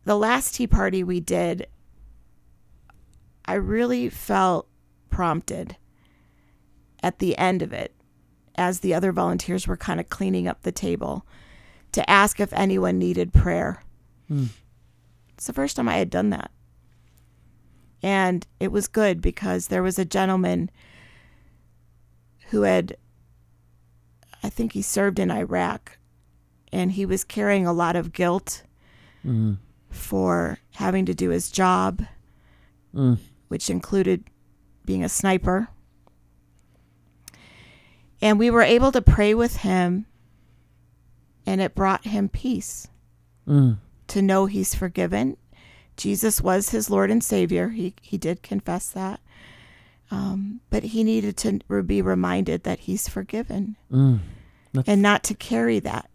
the 0.06 0.16
last 0.16 0.56
tea 0.56 0.68
party 0.68 1.04
we 1.04 1.20
did, 1.20 1.68
I 3.46 3.56
really 3.56 4.10
felt 4.10 4.68
prompted 5.10 5.76
at 7.04 7.20
the 7.20 7.38
end 7.38 7.62
of 7.62 7.74
it, 7.74 7.94
as 8.56 8.80
the 8.80 8.94
other 8.94 9.12
volunteers 9.12 9.68
were 9.68 9.78
kind 9.78 10.00
of 10.00 10.10
cleaning 10.10 10.48
up 10.48 10.62
the 10.62 10.72
table, 10.72 11.26
to 11.92 12.10
ask 12.10 12.40
if 12.40 12.54
anyone 12.54 12.98
needed 12.98 13.34
prayer. 13.34 13.84
Mm. 14.30 14.50
It's 15.34 15.48
the 15.48 15.54
first 15.54 15.76
time 15.76 15.90
I 15.90 15.98
had 15.98 16.10
done 16.10 16.30
that. 16.30 16.52
And 18.04 18.46
it 18.60 18.72
was 18.72 18.88
good 18.88 19.22
because 19.22 19.68
there 19.68 19.84
was 19.84 20.00
a 20.00 20.06
gentleman 20.06 20.70
who 22.50 22.64
had, 22.64 22.98
I 24.44 24.50
think 24.50 24.74
he 24.74 24.82
served 24.82 25.20
in 25.20 25.32
Iraq, 25.32 25.98
and 26.72 26.92
he 26.94 27.06
was 27.06 27.24
carrying 27.24 27.66
a 27.68 27.74
lot 27.74 27.96
of 27.96 28.14
guilt 28.14 28.64
Mm. 29.26 29.58
for 29.90 30.58
having 30.76 31.06
to 31.06 31.14
do 31.14 31.30
his 31.30 31.52
job, 31.52 32.04
Mm. 32.94 33.20
which 33.50 33.70
included 33.70 34.24
being 34.86 35.04
a 35.04 35.10
sniper. 35.10 35.68
And 38.22 38.38
we 38.38 38.50
were 38.52 38.62
able 38.62 38.92
to 38.92 39.02
pray 39.02 39.34
with 39.34 39.58
him, 39.58 40.06
and 41.46 41.60
it 41.62 41.76
brought 41.76 42.06
him 42.06 42.30
peace 42.30 42.88
Mm. 43.48 43.78
to 44.08 44.22
know 44.22 44.46
he's 44.46 44.76
forgiven. 44.76 45.38
Jesus 45.98 46.40
was 46.42 46.70
his 46.70 46.90
Lord 46.90 47.10
and 47.12 47.24
Savior. 47.24 47.70
He, 47.70 47.96
he 48.02 48.18
did 48.18 48.44
confess 48.44 48.90
that. 48.90 49.20
Um, 50.12 50.60
but 50.70 50.84
he 50.84 51.04
needed 51.04 51.38
to 51.38 51.60
be 51.84 52.02
reminded 52.02 52.64
that 52.64 52.80
he's 52.82 53.08
forgiven 53.08 53.78
Mm. 53.92 54.20
And 54.88 55.02
not 55.02 55.24
to 55.26 55.34
carry 55.34 55.80
that. 55.80 56.10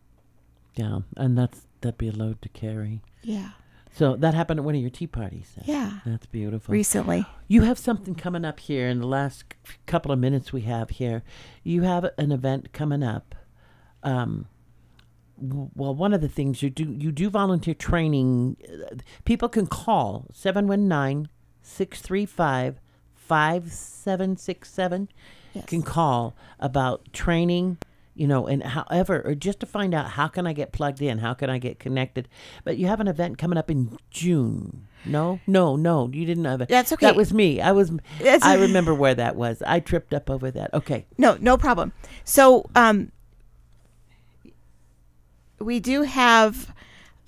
yeah, 0.76 1.00
and 1.16 1.36
that's 1.36 1.66
that'd 1.82 1.98
be 1.98 2.08
a 2.08 2.12
load 2.12 2.40
to 2.42 2.48
carry. 2.50 3.02
Yeah. 3.22 3.50
So 3.96 4.14
that 4.16 4.34
happened 4.34 4.60
at 4.60 4.64
one 4.64 4.74
of 4.74 4.80
your 4.82 4.90
tea 4.90 5.06
parties. 5.06 5.52
then. 5.56 5.64
Yeah. 5.66 6.00
That's 6.04 6.26
beautiful. 6.26 6.70
Recently. 6.70 7.24
You 7.48 7.62
have 7.62 7.78
something 7.78 8.14
coming 8.14 8.44
up 8.44 8.60
here 8.60 8.88
in 8.88 9.00
the 9.00 9.06
last 9.06 9.44
couple 9.86 10.12
of 10.12 10.18
minutes 10.18 10.52
we 10.52 10.60
have 10.62 10.90
here. 10.90 11.22
You 11.64 11.82
have 11.82 12.04
an 12.18 12.30
event 12.30 12.74
coming 12.74 13.02
up. 13.02 13.34
Um, 14.02 14.48
well, 15.38 15.94
one 15.94 16.12
of 16.12 16.20
the 16.20 16.28
things 16.28 16.62
you 16.62 16.68
do, 16.68 16.94
you 16.98 17.10
do 17.10 17.30
volunteer 17.30 17.72
training. 17.72 18.58
Uh, 18.68 18.96
People 19.24 19.48
can 19.48 19.66
call 19.66 20.26
719 20.30 21.30
635 21.62 22.80
5767. 23.14 25.08
Yes. 25.54 25.64
Can 25.64 25.82
call 25.82 26.36
about 26.60 27.12
training, 27.14 27.78
you 28.16 28.26
know, 28.26 28.46
and 28.46 28.62
however, 28.62 29.22
or 29.24 29.34
just 29.34 29.60
to 29.60 29.66
find 29.66 29.94
out 29.94 30.10
how 30.12 30.26
can 30.26 30.46
I 30.46 30.52
get 30.54 30.72
plugged 30.72 31.02
in? 31.02 31.18
How 31.18 31.34
can 31.34 31.50
I 31.50 31.58
get 31.58 31.78
connected? 31.78 32.28
But 32.64 32.78
you 32.78 32.86
have 32.86 32.98
an 33.00 33.08
event 33.08 33.36
coming 33.38 33.58
up 33.58 33.70
in 33.70 33.98
June. 34.10 34.88
No, 35.04 35.38
no, 35.46 35.76
no, 35.76 36.08
you 36.12 36.24
didn't 36.24 36.46
have 36.46 36.62
it. 36.62 36.68
That's 36.68 36.92
okay. 36.92 37.06
That 37.06 37.14
was 37.14 37.32
me. 37.34 37.60
I 37.60 37.72
was. 37.72 37.90
That's- 38.18 38.42
I 38.42 38.54
remember 38.54 38.94
where 38.94 39.14
that 39.14 39.36
was. 39.36 39.62
I 39.66 39.80
tripped 39.80 40.14
up 40.14 40.30
over 40.30 40.50
that. 40.50 40.72
Okay. 40.74 41.06
No, 41.18 41.36
no 41.40 41.56
problem. 41.58 41.92
So, 42.24 42.68
um, 42.74 43.12
we 45.58 45.80
do 45.80 46.02
have 46.02 46.72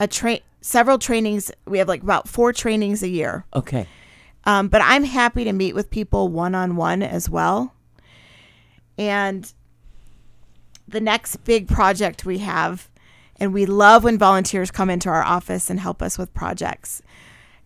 a 0.01 0.07
train, 0.09 0.40
several 0.61 0.98
trainings. 0.98 1.51
We 1.66 1.79
have 1.79 1.88
like 1.88 2.03
about 2.03 2.29
four 2.29 2.53
trainings 2.53 3.03
a 3.03 3.09
year. 3.09 3.44
Okay. 3.55 3.87
Um, 4.44 4.68
but 4.68 4.81
I'm 4.83 5.05
happy 5.05 5.44
to 5.44 5.53
meet 5.53 5.74
with 5.74 5.90
people 5.90 6.29
one 6.29 6.55
on 6.55 6.77
one 6.77 7.03
as 7.03 7.29
well. 7.29 7.74
And 8.96 9.53
the 10.88 11.01
next 11.01 11.37
big 11.44 11.68
project 11.68 12.24
we 12.24 12.38
have, 12.38 12.88
and 13.37 13.53
we 13.53 13.66
love 13.66 14.05
when 14.05 14.18
volunteers 14.18 14.70
come 14.70 14.90
into 14.90 15.09
our 15.09 15.22
office 15.22 15.70
and 15.70 15.79
help 15.79 16.03
us 16.03 16.18
with 16.18 16.33
projects, 16.35 17.03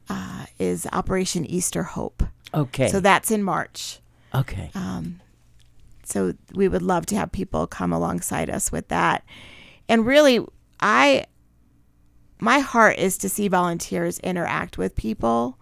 uh, 0.08 0.46
is 0.58 0.86
Operation 0.92 1.46
Easter 1.46 1.84
Hope. 1.84 2.22
Okay. 2.52 2.88
So 2.88 3.00
that's 3.00 3.30
in 3.30 3.42
March. 3.42 4.00
okay. 4.34 4.70
Um, 4.74 5.20
so 6.04 6.34
we 6.52 6.68
would 6.68 6.82
love 6.82 7.06
to 7.06 7.16
have 7.16 7.32
people 7.32 7.66
come 7.66 7.92
alongside 7.92 8.50
us 8.50 8.70
with 8.72 8.88
that. 8.88 9.24
And 9.88 10.04
really, 10.04 10.44
I, 10.80 11.26
my 12.40 12.58
heart 12.58 12.98
is 12.98 13.16
to 13.18 13.28
see 13.28 13.48
volunteers 13.48 14.18
interact 14.18 14.76
with 14.76 14.96
people 14.96 15.58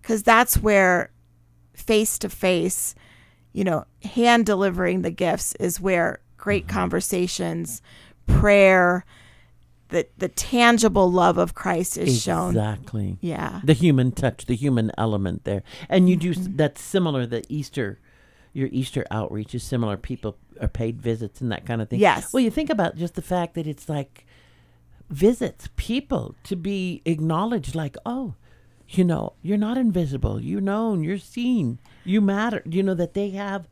because 0.00 0.22
that's 0.22 0.56
where 0.56 1.10
face 1.74 2.18
to 2.20 2.28
face, 2.28 2.94
you 3.52 3.64
know, 3.64 3.84
hand 4.02 4.46
delivering 4.46 5.02
the 5.02 5.10
gifts 5.10 5.54
is 5.56 5.78
where 5.78 6.20
great 6.46 6.68
conversations, 6.68 7.82
prayer, 8.28 9.04
the, 9.88 10.06
the 10.16 10.28
tangible 10.28 11.10
love 11.10 11.38
of 11.38 11.56
Christ 11.56 11.98
is 11.98 12.22
shown. 12.22 12.50
Exactly. 12.50 13.18
Yeah. 13.20 13.60
The 13.64 13.72
human 13.72 14.12
touch, 14.12 14.46
the 14.46 14.54
human 14.54 14.92
element 14.96 15.42
there, 15.42 15.64
and 15.88 16.08
you 16.08 16.14
do 16.14 16.30
Mm-hmm. 16.30 16.42
s 16.42 16.48
that's 16.54 16.80
similar. 16.80 17.26
The 17.26 17.42
Easter, 17.48 17.98
your 18.52 18.68
Easter 18.70 19.04
outreach 19.10 19.56
is 19.56 19.64
similar. 19.64 19.96
People 19.96 20.36
are 20.60 20.68
paid 20.68 21.02
visits 21.02 21.40
and 21.40 21.50
that 21.50 21.66
kind 21.66 21.82
of 21.82 21.88
thing. 21.88 21.98
Yes. 21.98 22.32
Well, 22.32 22.44
you 22.46 22.52
think 22.52 22.70
about 22.70 22.94
just 22.94 23.14
the 23.16 23.28
fact 23.34 23.54
that 23.54 23.66
it's 23.66 23.88
like 23.88 24.24
visits, 25.10 25.68
people 25.74 26.36
to 26.44 26.54
be 26.54 27.02
acknowledged, 27.04 27.74
like, 27.74 27.96
oh, 28.06 28.34
you 28.88 29.02
know, 29.02 29.32
you're 29.42 29.64
not 29.68 29.76
invisible. 29.76 30.40
You're 30.40 30.60
known. 30.72 31.02
You're 31.02 31.18
seen. 31.18 31.80
You 32.04 32.20
matter. 32.20 32.62
You 32.64 32.84
know 32.84 32.94
that 32.94 33.14
they 33.14 33.30
have 33.30 33.62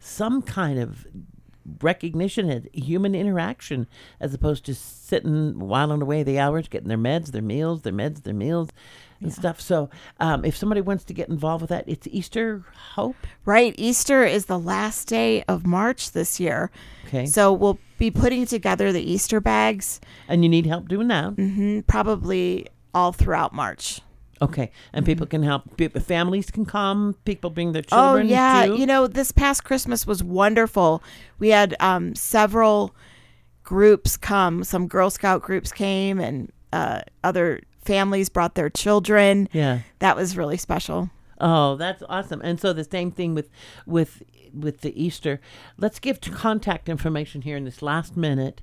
some 0.00 0.42
kind 0.42 0.80
of 0.80 1.06
recognition 1.80 2.50
and 2.50 2.68
human 2.72 3.14
interaction 3.14 3.86
as 4.20 4.34
opposed 4.34 4.64
to 4.66 4.74
sitting 4.74 5.58
whiling 5.58 6.02
away 6.02 6.22
the 6.22 6.38
hours 6.38 6.68
getting 6.68 6.88
their 6.88 6.98
meds 6.98 7.32
their 7.32 7.42
meals 7.42 7.82
their 7.82 7.92
meds 7.92 8.22
their 8.22 8.34
meals 8.34 8.70
and 9.20 9.32
stuff. 9.32 9.58
So 9.60 9.88
um, 10.20 10.44
if 10.44 10.54
somebody 10.56 10.82
wants 10.82 11.04
to 11.04 11.14
get 11.14 11.28
involved 11.28 11.62
with 11.62 11.70
that 11.70 11.84
it's 11.86 12.06
easter 12.10 12.64
hope? 12.94 13.16
Right. 13.44 13.74
Easter 13.78 14.24
is 14.24 14.46
the 14.46 14.58
last 14.58 15.08
day 15.08 15.44
of 15.48 15.66
March 15.66 16.12
this 16.12 16.38
year. 16.38 16.70
okay. 17.06 17.24
So 17.26 17.52
we'll 17.52 17.78
be 17.98 18.10
putting 18.10 18.44
together 18.44 18.92
the 18.92 19.00
Easter 19.00 19.40
bags. 19.40 20.00
And 20.28 20.42
you 20.42 20.48
need 20.48 20.66
help 20.66 20.88
doing 20.88 21.08
that. 21.08 21.34
Hmm 21.34 21.80
probably 21.86 22.66
all 22.92 23.12
throughout 23.12 23.52
March. 23.52 24.00
Okay 24.42 24.70
and 24.92 25.06
people 25.06 25.26
can 25.26 25.42
help 25.42 25.62
families 26.00 26.50
can 26.50 26.64
come 26.64 27.14
people 27.24 27.50
bring 27.50 27.72
their 27.72 27.82
children. 27.82 28.04
Oh, 28.04 28.12
children 28.12 28.28
yeah. 28.28 28.66
too. 28.66 28.76
You 28.76 28.86
know, 28.86 29.06
this 29.06 29.32
past 29.32 29.64
Christmas 29.64 30.06
was 30.06 30.22
wonderful. 30.22 31.02
We 31.38 31.48
had 31.48 31.76
um, 31.80 32.14
several 32.14 32.94
groups 33.62 34.16
come. 34.16 34.64
Some 34.64 34.86
Girl 34.86 35.10
Scout 35.10 35.42
groups 35.42 35.72
came, 35.72 36.20
and 36.20 36.52
uh, 36.72 37.00
other 37.22 37.60
families 37.84 38.28
brought 38.28 38.54
their 38.54 38.70
children. 38.70 39.48
yeah 39.52 39.80
That 39.98 40.16
was 40.16 40.36
really 40.36 40.56
special. 40.56 41.10
Oh, 41.40 41.76
that's 41.76 42.02
awesome. 42.08 42.40
And 42.44 42.60
so 42.60 42.72
the 42.72 42.84
same 42.84 43.10
thing 43.10 43.34
with 43.34 43.50
with 43.86 44.22
with 44.52 44.82
the 44.82 45.02
Easter. 45.02 45.40
Let's 45.76 45.98
give 45.98 46.20
contact 46.30 46.88
information 46.88 47.42
here 47.42 47.56
in 47.56 47.64
this 47.64 47.82
last 47.82 48.16
minute. 48.16 48.62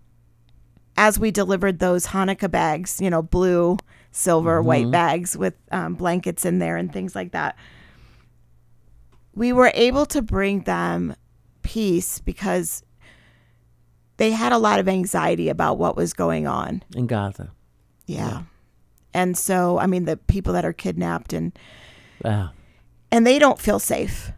as 0.96 1.18
we 1.18 1.30
delivered 1.30 1.78
those 1.78 2.08
Hanukkah 2.08 2.50
bags, 2.50 3.00
you 3.00 3.10
know, 3.10 3.22
blue, 3.22 3.76
silver, 4.10 4.62
white 4.62 4.90
bags 4.90 5.36
with 5.36 5.54
um, 5.70 5.94
blankets 5.94 6.44
in 6.44 6.58
there 6.58 6.76
and 6.76 6.92
things 6.92 7.14
like 7.14 7.32
that, 7.32 7.56
we 9.34 9.52
were 9.52 9.70
able 9.74 10.06
to 10.06 10.22
bring 10.22 10.62
them 10.62 11.14
peace 11.62 12.20
because 12.20 12.82
they 14.16 14.30
had 14.30 14.52
a 14.52 14.58
lot 14.58 14.80
of 14.80 14.88
anxiety 14.88 15.50
about 15.50 15.76
what 15.76 15.96
was 15.96 16.14
going 16.14 16.46
on. 16.46 16.82
In 16.94 17.06
Gaza. 17.06 17.50
Yeah. 18.06 18.42
And 19.14 19.36
so, 19.36 19.78
I 19.78 19.86
mean, 19.86 20.04
the 20.04 20.16
people 20.16 20.52
that 20.52 20.64
are 20.64 20.72
kidnapped 20.72 21.32
and 21.32 21.52
Wow. 22.22 22.50
and 23.10 23.26
they 23.26 23.38
don't 23.38 23.58
feel 23.58 23.78
safe. 23.78 24.32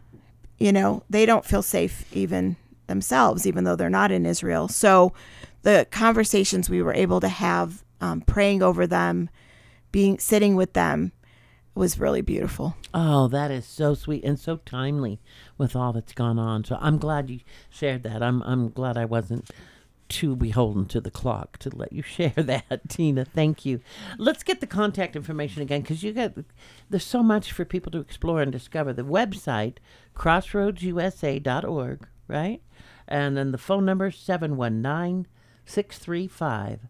You 0.57 0.71
know, 0.73 1.03
they 1.09 1.25
don't 1.25 1.45
feel 1.45 1.61
safe 1.61 2.05
even 2.13 2.55
themselves, 2.87 3.45
even 3.47 3.63
though 3.63 3.75
they're 3.75 3.89
not 3.89 4.11
in 4.11 4.25
Israel. 4.25 4.67
So, 4.67 5.13
the 5.61 5.87
conversations 5.91 6.69
we 6.69 6.81
were 6.81 6.93
able 6.93 7.19
to 7.19 7.27
have, 7.27 7.83
um, 8.01 8.21
praying 8.21 8.63
over 8.63 8.87
them, 8.87 9.29
being 9.91 10.17
sitting 10.19 10.55
with 10.55 10.73
them, 10.73 11.11
was 11.75 11.99
really 11.99 12.21
beautiful. 12.21 12.75
Oh, 12.93 13.27
that 13.29 13.51
is 13.51 13.65
so 13.65 13.93
sweet 13.93 14.23
and 14.23 14.39
so 14.39 14.57
timely 14.57 15.19
with 15.57 15.75
all 15.75 15.93
that's 15.93 16.13
gone 16.13 16.39
on. 16.39 16.63
So 16.63 16.77
I'm 16.81 16.97
glad 16.97 17.29
you 17.29 17.39
shared 17.69 18.03
that. 18.03 18.21
I'm 18.23 18.41
I'm 18.43 18.69
glad 18.69 18.97
I 18.97 19.05
wasn't 19.05 19.49
too 20.09 20.35
beholden 20.35 20.85
to 20.87 20.99
the 20.99 21.11
clock 21.11 21.57
to 21.59 21.69
let 21.75 21.93
you 21.93 22.01
share 22.15 22.33
that, 22.35 22.89
Tina. 22.89 23.23
Thank 23.23 23.65
you. 23.65 23.79
Let's 24.17 24.43
get 24.43 24.59
the 24.59 24.67
contact 24.67 25.15
information 25.15 25.61
again 25.61 25.81
because 25.81 26.03
you 26.03 26.11
got 26.11 26.33
there's 26.89 27.05
so 27.05 27.23
much 27.23 27.51
for 27.51 27.63
people 27.65 27.91
to 27.93 27.99
explore 27.99 28.41
and 28.41 28.51
discover. 28.51 28.91
The 28.91 29.03
website 29.03 29.77
crossroadsusa.org, 30.15 32.07
right? 32.27 32.61
And 33.07 33.37
then 33.37 33.51
the 33.51 33.57
phone 33.57 33.85
number 33.85 34.11
719 34.11 35.27
635 35.65 36.81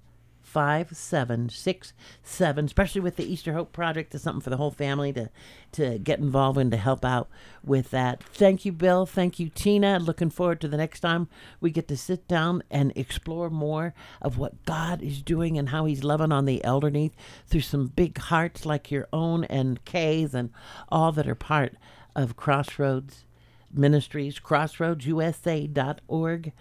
5767 0.49 2.65
especially 2.65 3.01
with 3.01 3.15
the 3.15 3.31
easter 3.31 3.53
hope 3.53 3.71
project 3.71 4.13
is 4.15 4.21
something 4.21 4.41
for 4.41 4.49
the 4.49 4.57
whole 4.57 4.71
family 4.71 5.13
to 5.13 5.29
to 5.71 5.99
get 5.99 6.19
involved 6.19 6.57
in 6.57 6.71
to 6.71 6.77
help 6.77 7.05
out 7.05 7.29
with 7.63 7.91
that. 7.91 8.23
Thank 8.23 8.65
you 8.65 8.71
bill. 8.71 9.05
Thank 9.05 9.39
you 9.39 9.49
tina. 9.49 9.99
Looking 9.99 10.29
forward 10.29 10.61
to 10.61 10.67
the 10.67 10.77
next 10.77 11.01
time 11.01 11.27
we 11.59 11.71
get 11.71 11.87
to 11.89 11.97
sit 11.97 12.27
down 12.27 12.63
and 12.71 12.91
explore 12.95 13.49
more 13.49 13.93
of 14.21 14.37
what 14.37 14.65
god 14.65 15.01
is 15.01 15.21
doing 15.21 15.57
and 15.57 15.69
how 15.69 15.85
he's 15.85 16.03
loving 16.03 16.31
on 16.31 16.45
the 16.45 16.63
elderly 16.63 17.11
through 17.47 17.61
some 17.61 17.87
big 17.87 18.17
hearts 18.17 18.65
like 18.65 18.91
your 18.91 19.07
own 19.13 19.43
and 19.45 19.83
kay's 19.85 20.33
and 20.33 20.51
all 20.89 21.11
that 21.11 21.27
are 21.27 21.35
part 21.35 21.75
of 22.15 22.35
crossroads 22.35 23.25
Ministries, 23.73 24.39
crossroadsusa.org. 24.39 26.53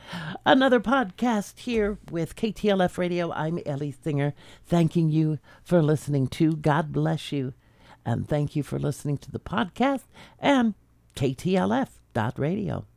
Another 0.45 0.81
podcast 0.81 1.61
here 1.61 1.97
with 2.11 2.37
KTLF 2.37 2.99
Radio. 2.99 3.33
I'm 3.33 3.61
Ellie 3.65 3.95
Singer, 4.03 4.35
thanking 4.67 5.09
you 5.11 5.39
for 5.63 5.81
listening 5.83 6.27
to 6.29 6.57
God 6.57 6.93
Bless 6.93 7.33
You. 7.33 7.55
And 8.05 8.29
thank 8.29 8.55
you 8.57 8.63
for 8.63 8.79
listening 8.79 9.17
to 9.19 9.31
the 9.31 9.41
podcast 9.41 10.05
and 10.39 10.75
KTLF.radio. 11.17 12.89